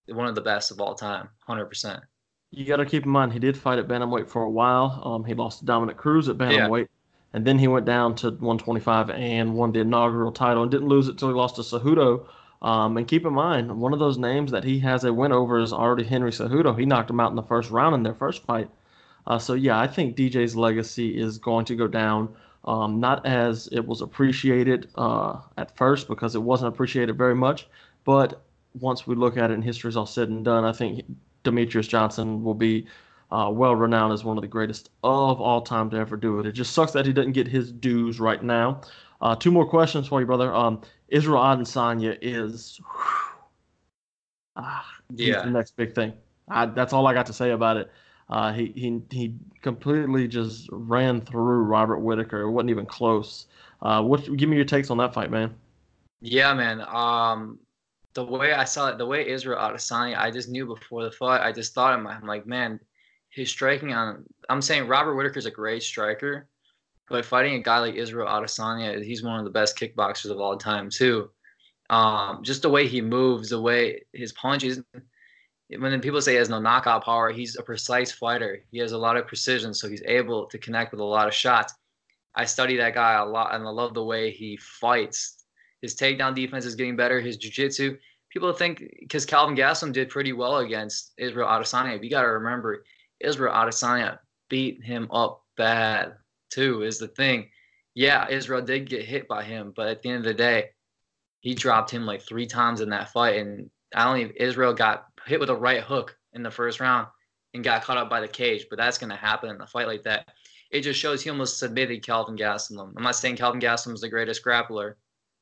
one 0.06 0.26
of 0.26 0.34
the 0.34 0.40
best 0.40 0.70
of 0.70 0.80
all 0.80 0.94
time, 0.94 1.28
hundred 1.46 1.66
percent. 1.66 2.02
You 2.50 2.64
got 2.64 2.76
to 2.76 2.86
keep 2.86 3.04
in 3.04 3.10
mind 3.10 3.32
he 3.32 3.38
did 3.38 3.56
fight 3.56 3.78
at 3.78 3.86
bantamweight 3.86 4.28
for 4.28 4.42
a 4.42 4.50
while. 4.50 5.00
Um, 5.04 5.24
he 5.24 5.34
lost 5.34 5.60
to 5.60 5.64
Dominick 5.64 5.96
Cruz 5.96 6.28
at 6.28 6.36
bantamweight, 6.36 6.80
yeah. 6.80 7.34
and 7.34 7.46
then 7.46 7.58
he 7.58 7.68
went 7.68 7.86
down 7.86 8.14
to 8.16 8.30
125 8.30 9.10
and 9.10 9.54
won 9.54 9.72
the 9.72 9.80
inaugural 9.80 10.32
title 10.32 10.62
and 10.62 10.70
didn't 10.70 10.88
lose 10.88 11.06
it 11.06 11.12
until 11.12 11.28
he 11.28 11.34
lost 11.34 11.56
to 11.56 11.62
Cejudo 11.62 12.26
um, 12.62 12.96
and 12.98 13.08
keep 13.08 13.24
in 13.24 13.32
mind, 13.32 13.80
one 13.80 13.92
of 13.92 13.98
those 13.98 14.18
names 14.18 14.50
that 14.50 14.64
he 14.64 14.78
has 14.80 15.04
a 15.04 15.12
win 15.12 15.32
over 15.32 15.58
is 15.58 15.72
already 15.72 16.04
Henry 16.04 16.30
Cejudo. 16.30 16.78
He 16.78 16.84
knocked 16.84 17.10
him 17.10 17.20
out 17.20 17.30
in 17.30 17.36
the 17.36 17.42
first 17.42 17.70
round 17.70 17.94
in 17.94 18.02
their 18.02 18.14
first 18.14 18.44
fight. 18.44 18.68
Uh, 19.26 19.38
so 19.38 19.54
yeah, 19.54 19.78
I 19.78 19.86
think 19.86 20.16
DJ's 20.16 20.56
legacy 20.56 21.18
is 21.18 21.38
going 21.38 21.64
to 21.66 21.76
go 21.76 21.86
down. 21.86 22.34
Um, 22.66 23.00
not 23.00 23.24
as 23.24 23.68
it 23.72 23.86
was 23.86 24.02
appreciated 24.02 24.90
uh, 24.94 25.40
at 25.56 25.74
first 25.78 26.08
because 26.08 26.34
it 26.34 26.42
wasn't 26.42 26.68
appreciated 26.74 27.16
very 27.16 27.34
much, 27.34 27.66
but 28.04 28.42
once 28.78 29.06
we 29.06 29.14
look 29.14 29.38
at 29.38 29.50
it 29.50 29.54
and 29.54 29.64
history's 29.64 29.96
all 29.96 30.04
said 30.04 30.28
and 30.28 30.44
done, 30.44 30.64
I 30.64 30.72
think 30.72 31.06
Demetrious 31.44 31.88
Johnson 31.88 32.42
will 32.42 32.54
be 32.54 32.86
uh, 33.30 33.50
well 33.52 33.76
renowned 33.76 34.12
as 34.12 34.24
one 34.24 34.36
of 34.36 34.42
the 34.42 34.48
greatest 34.48 34.90
of 35.02 35.40
all 35.40 35.62
time 35.62 35.90
to 35.90 35.96
ever 35.96 36.16
do 36.16 36.40
it. 36.40 36.46
It 36.46 36.52
just 36.52 36.72
sucks 36.72 36.92
that 36.92 37.06
he 37.06 37.12
doesn't 37.12 37.32
get 37.32 37.46
his 37.46 37.72
dues 37.72 38.20
right 38.20 38.42
now. 38.42 38.82
Uh, 39.20 39.36
two 39.36 39.50
more 39.50 39.66
questions 39.68 40.08
for 40.08 40.20
you, 40.20 40.26
brother. 40.26 40.54
Um, 40.54 40.80
Israel 41.08 41.42
Adesanya 41.42 42.16
is, 42.22 42.80
ah, 44.56 44.86
yeah, 45.14 45.42
the 45.44 45.50
next 45.50 45.76
big 45.76 45.94
thing. 45.94 46.12
I, 46.48 46.66
that's 46.66 46.92
all 46.92 47.06
I 47.06 47.14
got 47.14 47.26
to 47.26 47.32
say 47.32 47.50
about 47.50 47.76
it. 47.76 47.90
Uh, 48.28 48.52
he 48.52 48.72
he 48.76 49.02
he 49.10 49.34
completely 49.60 50.28
just 50.28 50.68
ran 50.70 51.20
through 51.20 51.62
Robert 51.64 51.98
Whitaker. 51.98 52.42
It 52.42 52.50
wasn't 52.50 52.70
even 52.70 52.86
close. 52.86 53.46
Uh, 53.82 54.02
what? 54.02 54.24
Give 54.36 54.48
me 54.48 54.56
your 54.56 54.64
takes 54.64 54.90
on 54.90 54.98
that 54.98 55.12
fight, 55.12 55.30
man. 55.30 55.54
Yeah, 56.20 56.54
man. 56.54 56.80
Um, 56.82 57.58
the 58.14 58.24
way 58.24 58.52
I 58.52 58.64
saw 58.64 58.88
it, 58.88 58.98
the 58.98 59.06
way 59.06 59.28
Israel 59.28 59.58
Adesanya, 59.58 60.18
I 60.18 60.30
just 60.30 60.48
knew 60.48 60.66
before 60.66 61.04
the 61.04 61.12
fight. 61.12 61.46
I 61.46 61.52
just 61.52 61.74
thought, 61.74 61.92
I'm 61.92 62.26
like, 62.26 62.46
man, 62.46 62.80
his 63.30 63.50
striking 63.50 63.92
on. 63.92 64.24
I'm 64.48 64.62
saying 64.62 64.88
Robert 64.88 65.14
Whitaker's 65.14 65.46
a 65.46 65.50
great 65.50 65.82
striker, 65.82 66.48
but 67.08 67.24
fighting 67.24 67.54
a 67.54 67.62
guy 67.62 67.78
like 67.78 67.94
Israel 67.94 68.28
Adesanya, 68.28 69.02
he's 69.02 69.22
one 69.22 69.38
of 69.38 69.44
the 69.44 69.50
best 69.50 69.78
kickboxers 69.78 70.30
of 70.30 70.40
all 70.40 70.56
time 70.56 70.90
too. 70.90 71.30
Um, 71.88 72.42
just 72.42 72.62
the 72.62 72.70
way 72.70 72.86
he 72.86 73.00
moves, 73.00 73.50
the 73.50 73.60
way 73.60 74.02
his 74.12 74.32
punches. 74.32 74.80
When 75.76 76.00
people 76.00 76.20
say 76.20 76.32
he 76.32 76.38
has 76.38 76.48
no 76.48 76.60
knockout 76.60 77.04
power, 77.04 77.30
he's 77.30 77.56
a 77.56 77.62
precise 77.62 78.10
fighter. 78.10 78.64
He 78.72 78.78
has 78.78 78.92
a 78.92 78.98
lot 78.98 79.16
of 79.16 79.28
precision, 79.28 79.72
so 79.72 79.88
he's 79.88 80.02
able 80.04 80.46
to 80.46 80.58
connect 80.58 80.90
with 80.90 81.00
a 81.00 81.04
lot 81.04 81.28
of 81.28 81.34
shots. 81.34 81.74
I 82.34 82.44
study 82.44 82.76
that 82.76 82.94
guy 82.94 83.14
a 83.14 83.24
lot, 83.24 83.54
and 83.54 83.64
I 83.64 83.70
love 83.70 83.94
the 83.94 84.04
way 84.04 84.30
he 84.30 84.56
fights. 84.56 85.39
His 85.82 85.94
takedown 85.94 86.34
defense 86.34 86.64
is 86.64 86.74
getting 86.74 86.96
better. 86.96 87.20
His 87.20 87.36
jiu-jitsu. 87.36 87.96
People 88.30 88.52
think 88.52 88.84
because 89.00 89.26
Kelvin 89.26 89.56
Gastelum 89.56 89.92
did 89.92 90.08
pretty 90.08 90.32
well 90.32 90.58
against 90.58 91.12
Israel 91.16 91.48
Adesanya. 91.48 92.02
You 92.02 92.10
got 92.10 92.22
to 92.22 92.28
remember, 92.28 92.84
Israel 93.18 93.54
Adesanya 93.54 94.18
beat 94.48 94.82
him 94.84 95.08
up 95.10 95.42
bad 95.56 96.14
too. 96.50 96.82
Is 96.82 96.98
the 96.98 97.08
thing. 97.08 97.48
Yeah, 97.94 98.28
Israel 98.28 98.62
did 98.62 98.88
get 98.88 99.04
hit 99.04 99.26
by 99.26 99.42
him, 99.42 99.72
but 99.74 99.88
at 99.88 100.00
the 100.02 100.10
end 100.10 100.18
of 100.18 100.24
the 100.24 100.34
day, 100.34 100.70
he 101.40 101.54
dropped 101.54 101.90
him 101.90 102.06
like 102.06 102.22
three 102.22 102.46
times 102.46 102.80
in 102.80 102.90
that 102.90 103.12
fight, 103.12 103.36
and 103.36 103.68
I 103.94 104.04
don't 104.04 104.18
even 104.18 104.36
Israel 104.36 104.72
got 104.72 105.06
hit 105.26 105.40
with 105.40 105.50
a 105.50 105.56
right 105.56 105.82
hook 105.82 106.16
in 106.34 106.44
the 106.44 106.50
first 106.50 106.78
round 106.78 107.08
and 107.52 107.64
got 107.64 107.82
caught 107.82 107.96
up 107.96 108.08
by 108.08 108.20
the 108.20 108.28
cage. 108.28 108.66
But 108.70 108.76
that's 108.76 108.98
going 108.98 109.10
to 109.10 109.16
happen 109.16 109.50
in 109.50 109.60
a 109.60 109.66
fight 109.66 109.88
like 109.88 110.04
that 110.04 110.28
it 110.70 110.82
just 110.82 111.00
shows 111.00 111.22
he 111.22 111.30
almost 111.30 111.58
submitted 111.58 112.04
Kelvin 112.04 112.36
Gastelum. 112.36 112.92
I'm 112.96 113.02
not 113.02 113.16
saying 113.16 113.36
Kelvin 113.36 113.60
Gastelum 113.60 113.94
is 113.94 114.00
the 114.00 114.08
greatest 114.08 114.44
grappler 114.44 114.94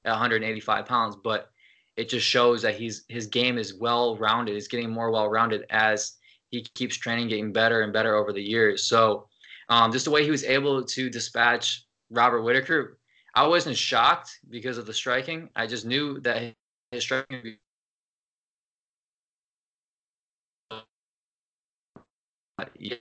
185 0.04 0.86
pounds, 0.86 1.16
but 1.16 1.50
it 1.96 2.08
just 2.08 2.26
shows 2.26 2.62
that 2.62 2.74
he's 2.76 3.04
his 3.08 3.26
game 3.26 3.58
is 3.58 3.74
well 3.74 4.16
rounded. 4.16 4.54
He's 4.54 4.68
getting 4.68 4.90
more 4.90 5.10
well 5.10 5.28
rounded 5.28 5.64
as 5.70 6.14
he 6.50 6.62
keeps 6.74 6.96
training, 6.96 7.28
getting 7.28 7.52
better 7.52 7.82
and 7.82 7.92
better 7.92 8.14
over 8.14 8.32
the 8.32 8.42
years. 8.42 8.84
So, 8.84 9.28
um, 9.68 9.92
just 9.92 10.04
the 10.04 10.10
way 10.10 10.24
he 10.24 10.30
was 10.30 10.44
able 10.44 10.84
to 10.84 11.10
dispatch 11.10 11.84
Robert 12.10 12.42
Whitaker, 12.42 12.98
I 13.34 13.46
wasn't 13.46 13.76
shocked 13.76 14.30
because 14.48 14.78
of 14.78 14.86
the 14.86 14.94
striking. 14.94 15.50
I 15.56 15.66
just 15.66 15.84
knew 15.84 16.20
that 16.20 16.54
his 16.92 17.02
striking 17.02 17.58
yeah, 22.78 22.96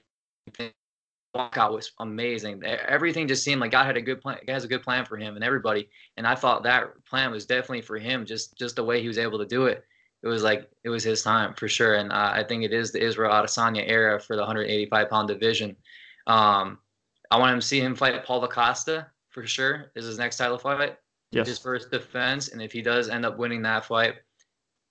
walkout 1.37 1.73
was 1.73 1.91
amazing. 1.99 2.63
Everything 2.63 3.27
just 3.27 3.43
seemed 3.43 3.61
like 3.61 3.71
God 3.71 3.85
had 3.85 3.97
a 3.97 4.01
good 4.01 4.21
plan. 4.21 4.37
God 4.45 4.53
has 4.53 4.63
a 4.63 4.67
good 4.67 4.83
plan 4.83 5.05
for 5.05 5.17
him 5.17 5.35
and 5.35 5.43
everybody. 5.43 5.89
And 6.17 6.25
I 6.25 6.35
thought 6.35 6.63
that 6.63 6.93
plan 7.05 7.31
was 7.31 7.45
definitely 7.45 7.81
for 7.81 7.97
him. 7.97 8.25
Just 8.25 8.57
just 8.57 8.75
the 8.75 8.83
way 8.83 9.01
he 9.01 9.07
was 9.07 9.17
able 9.17 9.37
to 9.39 9.45
do 9.45 9.65
it. 9.65 9.83
It 10.23 10.27
was 10.27 10.43
like 10.43 10.69
it 10.83 10.89
was 10.89 11.03
his 11.03 11.21
time 11.21 11.53
for 11.53 11.67
sure. 11.67 11.95
And 11.95 12.11
uh, 12.11 12.31
I 12.33 12.43
think 12.43 12.63
it 12.63 12.73
is 12.73 12.91
the 12.91 13.03
Israel 13.03 13.31
Adesanya 13.31 13.87
era 13.87 14.19
for 14.19 14.35
the 14.35 14.41
185 14.41 15.09
pound 15.09 15.27
division. 15.27 15.75
Um, 16.25 16.79
I 17.29 17.37
want 17.37 17.59
to 17.61 17.67
see 17.67 17.79
him 17.79 17.95
fight 17.95 18.23
Paulo 18.25 18.47
Costa 18.47 19.07
for 19.29 19.45
sure. 19.45 19.91
Is 19.95 20.05
his 20.05 20.17
next 20.17 20.37
title 20.37 20.57
fight? 20.57 20.97
Yes. 21.31 21.47
His 21.47 21.59
first 21.59 21.91
defense, 21.91 22.49
and 22.49 22.61
if 22.61 22.71
he 22.71 22.81
does 22.81 23.09
end 23.09 23.25
up 23.25 23.37
winning 23.37 23.61
that 23.63 23.85
fight, 23.85 24.15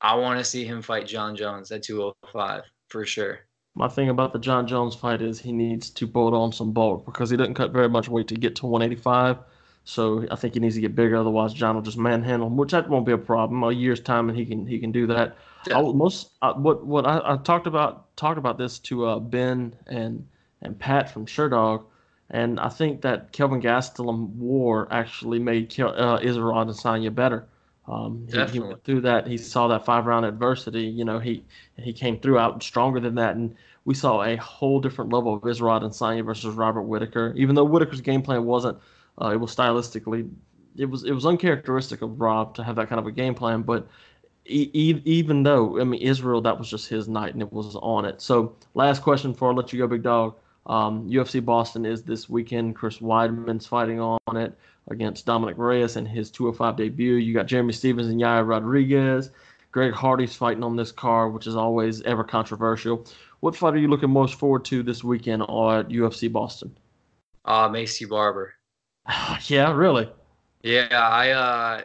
I 0.02 0.14
want 0.14 0.38
to 0.38 0.44
see 0.44 0.64
him 0.64 0.82
fight 0.82 1.06
Jon 1.06 1.34
Jones 1.34 1.72
at 1.72 1.82
205 1.82 2.62
for 2.88 3.06
sure. 3.06 3.40
My 3.78 3.88
thing 3.88 4.08
about 4.08 4.32
the 4.32 4.38
Jon 4.38 4.66
Jones 4.66 4.94
fight 4.94 5.20
is 5.20 5.38
he 5.38 5.52
needs 5.52 5.90
to 5.90 6.06
bolt 6.06 6.32
on 6.32 6.50
some 6.50 6.72
bulk 6.72 7.04
because 7.04 7.28
he 7.28 7.36
doesn't 7.36 7.54
cut 7.54 7.72
very 7.72 7.90
much 7.90 8.08
weight 8.08 8.26
to 8.28 8.34
get 8.34 8.56
to 8.56 8.66
185. 8.66 9.36
So 9.84 10.26
I 10.30 10.36
think 10.36 10.54
he 10.54 10.60
needs 10.60 10.76
to 10.76 10.80
get 10.80 10.96
bigger. 10.96 11.16
Otherwise, 11.16 11.52
Jon 11.52 11.74
will 11.74 11.82
just 11.82 11.98
manhandle 11.98 12.48
him, 12.48 12.56
which 12.56 12.72
that 12.72 12.88
won't 12.88 13.04
be 13.04 13.12
a 13.12 13.18
problem. 13.18 13.62
A 13.62 13.70
year's 13.70 14.00
time, 14.00 14.30
and 14.30 14.36
he 14.36 14.46
can 14.46 14.66
he 14.66 14.78
can 14.78 14.92
do 14.92 15.06
that. 15.08 15.36
Yeah. 15.68 15.78
I, 15.78 15.82
most 15.92 16.30
uh, 16.40 16.54
what 16.54 16.86
what 16.86 17.06
I, 17.06 17.20
I, 17.22 17.36
talked 17.36 17.66
about 17.66 18.16
talked 18.16 18.38
about 18.38 18.56
this 18.56 18.78
to 18.80 19.06
uh, 19.06 19.18
Ben 19.18 19.76
and 19.86 20.26
and 20.62 20.78
Pat 20.78 21.10
from 21.12 21.26
Sherdog, 21.26 21.84
and 22.30 22.58
I 22.58 22.70
think 22.70 23.02
that 23.02 23.30
Kelvin 23.32 23.60
Gastelum 23.60 24.30
war 24.36 24.88
actually 24.90 25.38
made 25.38 25.78
uh, 25.78 26.18
Israel 26.22 26.56
Adesanya 26.56 27.14
better. 27.14 27.46
Um, 27.88 28.26
he, 28.30 28.44
he, 28.46 28.60
went 28.60 28.82
through 28.84 29.02
that. 29.02 29.26
He 29.26 29.38
saw 29.38 29.68
that 29.68 29.84
five 29.84 30.06
round 30.06 30.26
adversity. 30.26 30.82
You 30.82 31.04
know, 31.04 31.18
he 31.18 31.44
he 31.76 31.92
came 31.92 32.18
through 32.18 32.38
out 32.38 32.62
stronger 32.62 32.98
than 32.98 33.14
that, 33.16 33.36
and 33.36 33.54
we 33.84 33.94
saw 33.94 34.22
a 34.22 34.36
whole 34.36 34.80
different 34.80 35.12
level 35.12 35.34
of 35.34 35.46
Israel 35.46 35.78
Adesanya 35.78 36.24
versus 36.24 36.54
Robert 36.54 36.82
Whitaker. 36.82 37.32
Even 37.36 37.54
though 37.54 37.64
Whitaker's 37.64 38.00
game 38.00 38.22
plan 38.22 38.44
wasn't, 38.44 38.78
uh, 39.22 39.28
it 39.28 39.36
was 39.36 39.54
stylistically, 39.54 40.28
it 40.76 40.86
was 40.86 41.04
it 41.04 41.12
was 41.12 41.24
uncharacteristic 41.24 42.02
of 42.02 42.20
Rob 42.20 42.54
to 42.56 42.64
have 42.64 42.76
that 42.76 42.88
kind 42.88 42.98
of 42.98 43.06
a 43.06 43.12
game 43.12 43.34
plan. 43.34 43.62
But 43.62 43.86
e- 44.46 44.70
e- 44.72 45.02
even 45.04 45.44
though 45.44 45.80
I 45.80 45.84
mean 45.84 46.02
Israel, 46.02 46.40
that 46.40 46.58
was 46.58 46.68
just 46.68 46.88
his 46.88 47.06
night, 47.08 47.34
and 47.34 47.42
it 47.42 47.52
was 47.52 47.76
on 47.76 48.04
it. 48.04 48.20
So 48.20 48.56
last 48.74 49.02
question 49.02 49.30
before 49.32 49.52
I 49.52 49.54
let 49.54 49.72
you 49.72 49.78
go, 49.78 49.86
big 49.86 50.02
dog. 50.02 50.34
Um, 50.66 51.08
UFC 51.08 51.44
Boston 51.44 51.86
is 51.86 52.02
this 52.02 52.28
weekend. 52.28 52.74
Chris 52.74 52.98
Weidman's 52.98 53.66
fighting 53.66 54.00
on 54.00 54.18
it 54.36 54.58
against 54.88 55.26
Dominick 55.26 55.58
Reyes 55.58 55.96
in 55.96 56.06
his 56.06 56.30
205 56.30 56.76
debut. 56.76 57.14
You 57.14 57.34
got 57.34 57.46
Jeremy 57.46 57.72
Stephens 57.72 58.08
and 58.08 58.20
Yair 58.20 58.46
Rodriguez. 58.46 59.30
Greg 59.72 59.92
Hardy's 59.92 60.34
fighting 60.34 60.62
on 60.62 60.76
this 60.76 60.92
card, 60.92 61.34
which 61.34 61.46
is 61.46 61.56
always 61.56 62.00
ever 62.02 62.24
controversial. 62.24 63.06
What 63.40 63.54
fight 63.54 63.74
are 63.74 63.78
you 63.78 63.88
looking 63.88 64.10
most 64.10 64.38
forward 64.38 64.64
to 64.66 64.82
this 64.82 65.04
weekend 65.04 65.42
at 65.42 65.48
UFC 65.48 66.32
Boston? 66.32 66.76
Uh, 67.44 67.68
Maycee 67.68 68.08
Barber. 68.08 68.54
yeah, 69.46 69.72
really. 69.72 70.10
Yeah, 70.62 70.88
I 70.90 71.30
uh, 71.30 71.82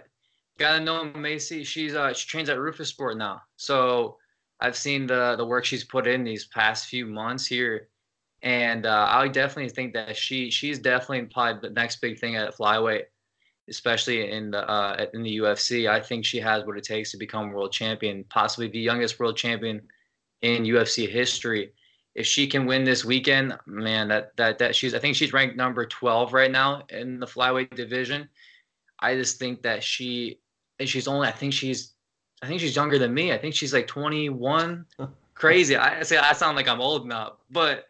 gotta 0.57 0.79
know 0.79 1.05
Maycee. 1.05 1.65
She's 1.65 1.93
uh, 1.93 2.13
she 2.13 2.27
trains 2.27 2.49
at 2.49 2.57
Roufusport 2.57 3.17
now, 3.17 3.41
so 3.57 4.17
I've 4.59 4.77
seen 4.77 5.05
the 5.05 5.35
the 5.37 5.45
work 5.45 5.65
she's 5.65 5.83
put 5.83 6.07
in 6.07 6.23
these 6.23 6.45
past 6.45 6.87
few 6.87 7.05
months 7.05 7.45
here 7.45 7.89
and 8.43 8.85
uh, 8.85 9.07
I 9.09 9.27
definitely 9.27 9.69
think 9.69 9.93
that 9.93 10.15
she 10.17 10.49
she's 10.49 10.79
definitely 10.79 11.27
probably 11.27 11.69
the 11.69 11.73
next 11.73 12.01
big 12.01 12.19
thing 12.19 12.35
at 12.35 12.55
flyweight, 12.55 13.05
especially 13.69 14.31
in 14.31 14.51
the 14.51 14.67
uh, 14.69 15.05
in 15.13 15.23
the 15.23 15.37
UFC. 15.37 15.89
I 15.89 15.99
think 15.99 16.25
she 16.25 16.39
has 16.39 16.65
what 16.65 16.77
it 16.77 16.83
takes 16.83 17.11
to 17.11 17.17
become 17.17 17.51
world 17.51 17.71
champion, 17.71 18.23
possibly 18.29 18.67
the 18.67 18.79
youngest 18.79 19.19
world 19.19 19.37
champion 19.37 19.81
in 20.41 20.63
UFC 20.63 21.07
history. 21.07 21.71
If 22.15 22.25
she 22.25 22.47
can 22.47 22.65
win 22.65 22.83
this 22.83 23.05
weekend, 23.05 23.57
man, 23.67 24.07
that 24.07 24.35
that 24.37 24.57
that 24.57 24.75
she's 24.75 24.95
I 24.95 24.99
think 24.99 25.15
she's 25.15 25.33
ranked 25.33 25.55
number 25.55 25.85
12 25.85 26.33
right 26.33 26.51
now 26.51 26.83
in 26.89 27.19
the 27.19 27.27
flyweight 27.27 27.75
division. 27.75 28.27
I 28.99 29.15
just 29.15 29.37
think 29.37 29.61
that 29.61 29.83
she 29.83 30.39
she's 30.83 31.07
only 31.07 31.27
I 31.27 31.31
think 31.31 31.53
she's 31.53 31.93
I 32.41 32.47
think 32.47 32.59
she's 32.59 32.75
younger 32.75 32.97
than 32.97 33.13
me. 33.13 33.31
I 33.33 33.37
think 33.37 33.53
she's 33.53 33.73
like 33.73 33.85
21. 33.85 34.83
Crazy. 35.35 35.75
I 35.75 36.01
say 36.01 36.17
I 36.17 36.33
sound 36.33 36.57
like 36.57 36.67
I'm 36.67 36.81
old 36.81 37.07
now, 37.07 37.33
but 37.51 37.85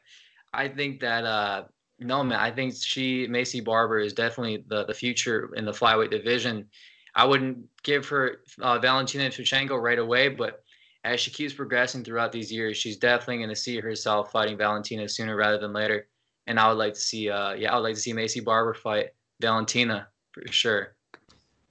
I 0.54 0.68
think 0.68 1.00
that 1.00 1.24
uh, 1.24 1.64
no 2.00 2.24
man, 2.24 2.40
I 2.40 2.52
think 2.52 2.76
she 2.76 3.28
Maycee 3.28 3.64
Barber 3.64 4.00
is 4.00 4.14
definitely 4.14 4.64
the 4.68 4.86
the 4.86 4.94
future 4.94 5.52
in 5.56 5.66
the 5.66 5.72
flyweight 5.72 6.12
division. 6.12 6.68
I 7.16 7.26
wouldn't 7.26 7.60
give 7.84 8.08
her 8.08 8.40
uh, 8.62 8.80
Valentina 8.80 9.26
Shevchenko 9.30 9.82
right 9.82 10.00
away, 10.00 10.30
but 10.30 10.64
as 11.04 11.20
she 11.20 11.32
keeps 11.32 11.54
progressing 11.54 12.04
throughout 12.04 12.32
these 12.32 12.52
years, 12.52 12.78
she's 12.78 12.98
definitely 12.98 13.38
going 13.38 13.50
to 13.50 13.56
see 13.56 13.80
herself 13.80 14.32
fighting 14.32 14.58
Valentina 14.58 15.10
sooner 15.10 15.36
rather 15.36 15.58
than 15.58 15.74
later. 15.74 16.08
And 16.48 16.60
I 16.60 16.68
would 16.70 16.78
like 16.78 16.94
to 16.94 17.00
see, 17.00 17.30
uh, 17.30 17.54
yeah, 17.54 17.72
I 17.72 17.76
would 17.76 17.84
like 17.84 17.96
to 17.96 18.00
see 18.00 18.14
Maycee 18.14 18.44
Barber 18.44 18.74
fight 18.74 19.10
Valentina 19.40 20.08
for 20.32 20.44
sure. 20.52 20.96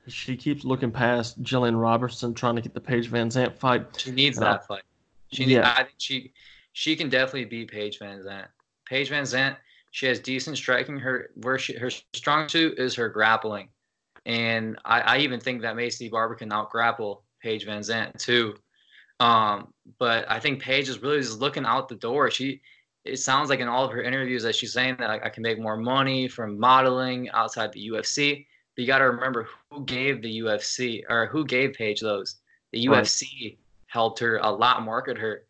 She 0.09 0.37
keeps 0.37 0.65
looking 0.65 0.91
past 0.91 1.43
Jillian 1.43 1.81
Robertson, 1.81 2.35
trying 2.35 2.57
to 2.57 2.63
get 2.63 2.75
the 2.75 2.81
Paige 2.81 3.11
VanZant 3.11 3.57
fight. 3.57 3.87
She 3.97 4.11
needs 4.11 4.39
that 4.39 4.67
fight. 4.67 4.83
She, 5.33 5.45
yeah. 5.45 5.75
I 5.77 5.85
think 5.85 5.95
she, 5.99 6.33
she 6.73 6.97
can 6.97 7.09
definitely 7.09 7.45
beat 7.45 7.71
Paige 7.71 7.99
VanZant. 8.01 8.47
Paige 8.91 9.09
Van 9.09 9.23
Zant, 9.23 9.57
she 9.93 10.07
has 10.07 10.19
decent 10.19 10.57
striking. 10.57 10.99
Her 10.99 11.31
where 11.37 11.59
she 11.59 11.75
her 11.79 11.91
strong 12.13 12.49
suit 12.49 12.79
is 12.79 12.95
her 12.97 13.09
grappling, 13.09 13.69
and 14.27 14.79
I, 14.85 15.01
I 15.01 15.19
even 15.19 15.41
think 15.41 15.63
that 15.63 15.77
Maycee 15.77 16.11
Barber 16.11 16.35
can 16.35 16.53
out 16.53 16.71
grapple 16.71 17.23
Paige 17.41 17.67
VanZant 17.67 18.19
too. 18.19 18.57
Um, 19.21 19.73
but 19.99 20.29
I 20.31 20.41
think 20.41 20.61
Paige 20.61 20.89
is 20.89 21.03
really 21.03 21.21
just 21.21 21.41
looking 21.41 21.65
out 21.65 21.89
the 21.89 21.95
door. 21.95 22.31
She 22.31 22.61
it 23.05 23.19
sounds 23.19 23.49
like 23.49 23.61
in 23.61 23.69
all 23.69 23.85
of 23.85 23.93
her 23.93 24.03
interviews 24.03 24.43
that 24.43 24.55
she's 24.55 24.73
saying 24.73 24.97
that 24.99 25.09
like, 25.09 25.25
I 25.25 25.31
can 25.31 25.43
make 25.43 25.59
more 25.59 25.77
money 25.77 26.29
from 26.29 26.59
modeling 26.59 27.31
outside 27.31 27.73
the 27.73 27.89
UFC. 27.89 28.47
But 28.75 28.83
you 28.83 28.87
got 28.87 28.99
to 28.99 29.11
remember 29.11 29.49
who 29.71 29.85
gave 29.85 30.21
the 30.21 30.41
UFC 30.41 31.03
or 31.09 31.27
who 31.27 31.45
gave 31.45 31.73
Paige 31.73 32.01
those. 32.01 32.37
The 32.73 32.89
right. 32.89 33.05
UFC 33.05 33.57
helped 33.87 34.19
her 34.19 34.39
a 34.39 34.51
lot 34.51 34.83
market 34.83 35.17
her. 35.19 35.45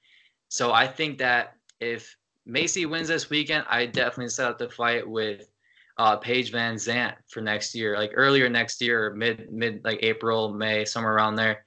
So 0.48 0.72
I 0.72 0.87
think 0.87 1.18
that 1.18 1.55
if 1.81 2.16
Maycee 2.51 2.89
wins 2.89 3.09
this 3.09 3.31
weekend, 3.31 3.65
I 3.69 3.87
definitely 3.87 4.29
set 4.31 4.49
up 4.49 4.59
the 4.59 4.69
fight 4.69 5.09
with 5.09 5.49
uh, 5.99 6.17
Paige 6.17 6.53
VanZant 6.53 7.15
for 7.29 7.41
next 7.41 7.75
year, 7.75 7.97
like 7.97 8.11
earlier 8.15 8.49
next 8.49 8.81
year, 8.81 9.15
mid 9.15 9.53
mid 9.53 9.85
like 9.85 10.01
April, 10.03 10.53
May, 10.53 10.85
somewhere 10.85 11.15
around 11.15 11.37
there. 11.37 11.65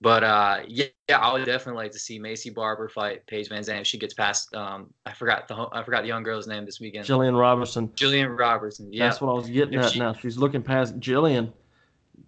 But 0.00 0.24
uh, 0.24 0.60
yeah, 0.66 0.86
yeah, 1.08 1.18
I 1.18 1.32
would 1.32 1.44
definitely 1.46 1.82
like 1.82 1.92
to 1.92 1.98
see 1.98 2.18
Maycee 2.18 2.54
Barber 2.54 2.88
fight 2.88 3.26
Paige 3.26 3.48
VanZant 3.48 3.82
if 3.82 3.86
she 3.86 3.96
gets 3.96 4.12
past. 4.12 4.54
Um, 4.54 4.92
I 5.06 5.12
forgot 5.12 5.48
the 5.48 5.66
I 5.72 5.82
forgot 5.82 6.02
the 6.02 6.08
young 6.08 6.22
girl's 6.22 6.46
name 6.46 6.64
this 6.66 6.80
weekend. 6.80 7.06
Jillian 7.06 7.38
Robertson. 7.38 7.88
Jillian 7.88 8.38
Robertson. 8.38 8.92
Yeah, 8.92 9.08
That's 9.08 9.20
what 9.20 9.30
I 9.30 9.34
was 9.34 9.48
getting 9.48 9.74
If 9.78 9.84
at. 9.86 9.92
she- 9.92 9.98
now 10.00 10.12
she's 10.14 10.36
looking 10.36 10.62
past 10.62 10.98
Jillian. 10.98 11.52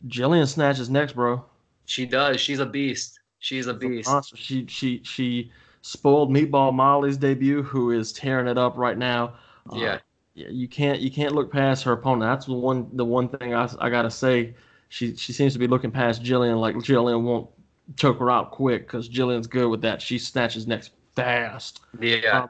Jillian 0.07 0.47
snatches 0.47 0.88
next, 0.88 1.14
bro. 1.14 1.45
she 1.87 2.07
does. 2.07 2.40
She's 2.40 2.61
a 2.61 2.66
beast. 2.66 3.19
She's 3.38 3.66
a 3.66 3.75
beast. 3.75 4.09
Monster. 4.09 4.37
She 4.37 4.66
she 4.66 5.01
she 5.05 5.51
spoiled 5.87 6.31
Meatball 6.31 6.75
Molly's 6.75 7.16
debut, 7.16 7.62
who 7.62 7.90
is 7.92 8.12
tearing 8.12 8.49
it 8.49 8.59
up 8.59 8.77
right 8.77 8.99
now. 8.99 9.35
Uh, 9.70 9.77
Yeah. 9.77 9.99
yeah, 10.35 10.49
you 10.49 10.68
can't 10.68 11.01
you 11.01 11.11
can't 11.11 11.35
look 11.35 11.51
past 11.53 11.85
her 11.85 11.92
opponent. 11.92 12.22
That's 12.31 12.46
the 12.46 12.55
one 12.55 12.88
the 12.96 13.05
one 13.05 13.29
thing 13.29 13.55
I, 13.55 13.68
I 13.79 13.90
gotta 13.90 14.11
say. 14.11 14.55
She 14.88 15.16
she 15.16 15.33
seems 15.33 15.53
to 15.55 15.59
be 15.59 15.66
looking 15.66 15.90
past 15.90 16.22
Jillian 16.22 16.61
like 16.61 16.77
Jillian 16.77 17.22
won't 17.22 17.51
choke 17.96 18.18
her 18.18 18.31
out 18.31 18.51
quick 18.51 18.87
because 18.87 19.09
Jillian's 19.09 19.46
good 19.46 19.68
with 19.68 19.83
that. 19.83 20.03
She 20.03 20.18
snatches 20.18 20.66
next 20.66 20.92
fast. 21.14 21.81
Yeah. 21.99 22.42
Um, 22.42 22.49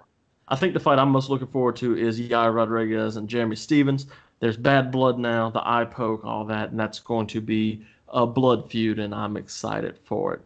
I 0.49 0.57
think 0.57 0.75
the 0.75 0.81
fight 0.81 0.99
I'm 0.99 1.11
most 1.11 1.29
looking 1.31 1.49
forward 1.49 1.77
to 1.77 1.97
is 1.97 2.21
Yair 2.21 2.55
Rodriguez 2.55 3.17
and 3.17 3.29
Jeremy 3.29 3.57
Stephens. 3.57 4.07
There's 4.41 4.57
bad 4.57 4.91
blood 4.93 5.19
now, 5.19 5.51
the 5.51 5.67
eye 5.67 5.85
poke, 5.87 6.25
all 6.25 6.45
that, 6.47 6.71
and 6.71 6.79
that's 6.79 7.01
going 7.01 7.27
to 7.29 7.41
be 7.41 7.85
a 8.09 8.27
blood 8.27 8.71
feud, 8.71 8.99
and 8.99 9.15
I'm 9.15 9.37
excited 9.37 9.99
for 10.05 10.35
it. 10.35 10.43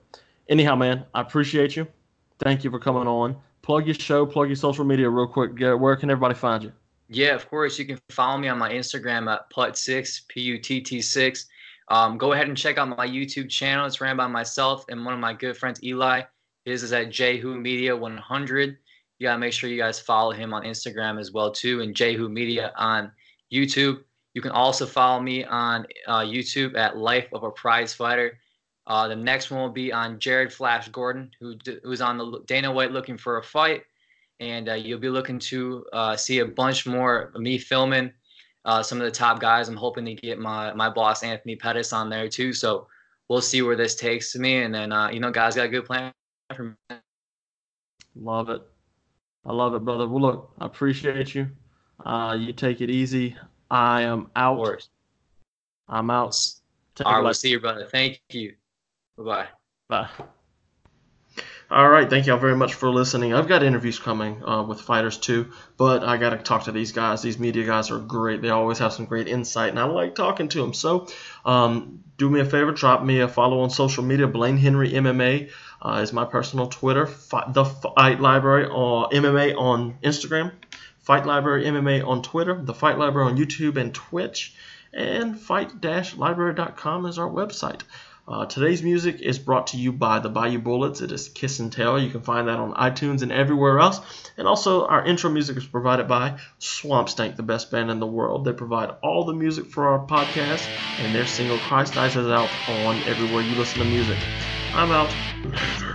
Anyhow, 0.48 0.76
man, 0.76 1.05
I 1.14 1.20
appreciate 1.22 1.76
you. 1.76 1.87
Thank 2.40 2.64
you 2.64 2.70
for 2.70 2.79
coming 2.79 3.07
on. 3.07 3.37
Plug 3.62 3.87
your 3.87 3.94
show, 3.94 4.24
plug 4.24 4.48
your 4.48 4.57
social 4.57 4.85
media 4.85 5.09
real 5.09 5.26
quick. 5.26 5.53
Where 5.59 5.94
can 5.94 6.11
everybody 6.11 6.35
find 6.35 6.64
you? 6.64 6.72
Yeah, 7.09 7.35
of 7.35 7.48
course. 7.50 7.79
You 7.79 7.85
can 7.85 7.98
follow 8.09 8.38
me 8.38 8.48
on 8.48 8.59
my 8.59 8.70
Instagram 8.70 9.31
at 9.31 9.50
Putt6, 9.50 10.29
P 10.29 10.40
U 10.42 10.59
T 10.59 10.81
T 10.81 11.03
6. 11.03 11.46
Um, 11.88 12.16
go 12.16 12.33
ahead 12.33 12.48
and 12.48 12.57
check 12.57 12.79
out 12.79 12.88
my 12.88 13.07
YouTube 13.07 13.50
channel. 13.50 13.85
It's 13.85 14.00
ran 14.00 14.16
by 14.16 14.29
myself 14.29 14.85
and 14.88 15.05
one 15.05 15.12
of 15.12 15.20
my 15.20 15.35
good 15.35 15.57
friends, 15.57 15.83
Eli. 15.83 16.22
His 16.64 16.83
is 16.83 16.92
at 16.92 17.11
Jehu 17.11 17.57
Media 17.57 17.96
100. 17.96 18.79
You 19.18 19.26
got 19.26 19.33
to 19.33 19.38
make 19.38 19.53
sure 19.53 19.68
you 19.68 19.76
guys 19.76 19.98
follow 20.00 20.31
him 20.31 20.55
on 20.55 20.62
Instagram 20.62 21.18
as 21.20 21.33
well, 21.33 21.50
too, 21.50 21.81
and 21.81 21.94
Jehu 21.94 22.29
Media 22.29 22.72
on 22.76 23.11
YouTube. 23.53 24.05
You 24.35 24.40
can 24.40 24.53
also 24.53 24.87
follow 24.87 25.20
me 25.20 25.44
on 25.44 25.85
uh, 26.07 26.20
YouTube 26.20 26.76
at 26.76 26.96
Life 26.96 27.26
of 27.33 27.42
a 27.42 27.50
Prize 27.50 27.92
Fighter. 27.92 28.38
Uh, 28.90 29.09
the 29.09 29.16
next 29.16 29.50
one 29.50 29.61
will 29.61 29.70
be 29.70 29.92
on 29.92 30.18
Jared 30.18 30.53
Flash 30.53 30.88
Gordon, 30.88 31.31
who 31.38 31.57
who's 31.83 32.00
on 32.00 32.18
the 32.18 32.42
Dana 32.46 32.70
White 32.70 32.92
looking 32.92 33.16
for 33.16 33.38
a 33.38 33.42
fight 33.42 33.83
and 34.40 34.70
uh, 34.70 34.74
you'll 34.74 34.98
be 34.98 35.11
looking 35.11 35.38
to 35.38 35.85
uh, 35.92 36.16
see 36.16 36.38
a 36.38 36.46
bunch 36.46 36.87
more 36.87 37.31
of 37.35 37.40
me 37.40 37.59
filming 37.59 38.11
uh, 38.64 38.83
some 38.83 38.98
of 38.98 39.05
the 39.05 39.11
top 39.11 39.38
guys. 39.38 39.68
I'm 39.68 39.76
hoping 39.76 40.05
to 40.07 40.14
get 40.14 40.38
my 40.38 40.72
my 40.72 40.88
boss 40.88 41.22
Anthony 41.22 41.57
Pettis 41.57 41.92
on 41.92 42.11
there 42.11 42.29
too. 42.29 42.53
So 42.53 42.88
we'll 43.29 43.42
see 43.42 43.62
where 43.62 43.76
this 43.76 43.94
takes 43.94 44.35
me, 44.35 44.62
and 44.62 44.74
then 44.74 44.92
uh, 44.92 45.11
you 45.11 45.20
know, 45.20 45.31
guys 45.31 45.55
got 45.55 45.66
a 45.66 45.68
good 45.68 45.85
plan 45.85 46.12
for 46.55 46.76
me. 46.90 46.96
Love 48.16 48.48
it. 48.48 48.62
I 49.44 49.53
love 49.53 49.74
it, 49.74 49.85
brother. 49.85 50.09
Well, 50.09 50.22
look, 50.22 50.55
I 50.59 50.66
appreciate 50.66 51.35
you. 51.35 51.48
Uh, 52.05 52.37
you 52.38 52.53
take 52.53 52.81
it 52.81 52.90
easy. 52.90 53.37
I 53.70 54.03
am 54.03 54.31
out. 54.37 54.88
I'm 55.88 56.11
out. 56.11 56.37
All 57.05 57.14
right, 57.14 57.22
we'll 57.22 57.35
see 57.35 57.50
you, 57.50 57.61
brother. 57.61 57.87
Thank 57.87 58.20
you. 58.31 58.55
Bye 59.20 59.24
bye. 59.26 59.48
Bye. 59.88 60.09
All 61.70 61.88
right, 61.88 62.09
thank 62.09 62.26
y'all 62.26 62.38
very 62.38 62.56
much 62.56 62.72
for 62.72 62.88
listening. 62.88 63.35
I've 63.35 63.46
got 63.46 63.62
interviews 63.62 63.98
coming 63.98 64.42
uh, 64.42 64.62
with 64.62 64.80
fighters 64.80 65.18
too, 65.18 65.52
but 65.76 66.02
I 66.02 66.16
got 66.16 66.30
to 66.30 66.38
talk 66.38 66.64
to 66.64 66.72
these 66.72 66.92
guys. 66.92 67.20
These 67.20 67.38
media 67.38 67.66
guys 67.66 67.90
are 67.90 67.98
great. 67.98 68.40
They 68.40 68.48
always 68.48 68.78
have 68.78 68.94
some 68.94 69.04
great 69.04 69.28
insight, 69.28 69.68
and 69.68 69.78
I 69.78 69.85
like 69.85 70.14
talking 70.14 70.48
to 70.48 70.62
them. 70.62 70.72
So, 70.72 71.06
um, 71.44 72.02
do 72.16 72.30
me 72.30 72.40
a 72.40 72.46
favor, 72.46 72.72
drop 72.72 73.04
me 73.04 73.20
a 73.20 73.28
follow 73.28 73.61
on 73.61 73.68
social 73.68 74.02
media. 74.02 74.26
Blaine 74.26 74.56
Henry 74.56 74.90
MMA 74.90 75.50
uh, 75.83 76.00
is 76.02 76.14
my 76.14 76.24
personal 76.24 76.68
Twitter. 76.68 77.06
Fi- 77.06 77.52
the 77.52 77.66
Fight 77.66 78.20
Library 78.20 78.66
or 78.66 79.11
MMA 79.11 79.54
on 79.56 79.98
Instagram. 80.02 80.50
Fight 80.98 81.26
Library 81.26 81.64
MMA 81.66 82.06
on 82.06 82.22
Twitter. 82.22 82.59
The 82.61 82.74
Fight 82.74 82.98
Library 82.98 83.30
on 83.30 83.37
YouTube 83.37 83.76
and 83.76 83.94
Twitch. 83.94 84.54
And 84.92 85.38
fight-library.com 85.38 87.06
is 87.06 87.18
our 87.18 87.30
website. 87.30 87.83
Uh, 88.28 88.46
today's 88.46 88.83
music 88.83 89.20
is 89.20 89.38
brought 89.38 89.68
to 89.68 89.76
you 89.76 89.92
by 89.92 90.20
the 90.20 90.28
Bayou 90.28 90.59
Bullets. 90.59 91.00
It 91.00 91.11
is 91.11 91.28
Kiss 91.28 91.59
and 91.59 91.72
Tell. 91.72 91.98
You 91.98 92.11
can 92.11 92.20
find 92.20 92.48
that 92.48 92.59
on 92.59 92.74
iTunes 92.74 93.22
and 93.22 93.33
everywhere 93.33 93.80
else. 93.80 94.00
And 94.37 94.46
also, 94.46 94.87
our 94.87 95.04
intro 95.04 95.30
music 95.30 95.56
is 95.56 95.66
provided 95.66 96.06
by 96.06 96.38
Swamp 96.59 97.09
Stank, 97.09 97.37
the 97.37 97.42
best 97.42 97.70
band 97.70 97.90
in 97.90 97.98
the 97.98 98.06
world. 98.06 98.44
They 98.44 98.52
provide 98.52 98.90
all 99.02 99.24
the 99.24 99.35
music 99.35 99.66
for 99.66 99.88
our 99.88 100.06
podcast, 100.06 100.66
and 100.98 101.14
their 101.14 101.26
single 101.26 101.59
Christ 101.59 101.94
Dies 101.94 102.16
is 102.16 102.28
out 102.28 102.50
on 102.68 102.96
everywhere 103.02 103.42
you 103.42 103.54
listen 103.56 103.80
to 103.80 103.85
music. 103.85 104.18
I'm 104.74 104.92
out. 104.92 105.89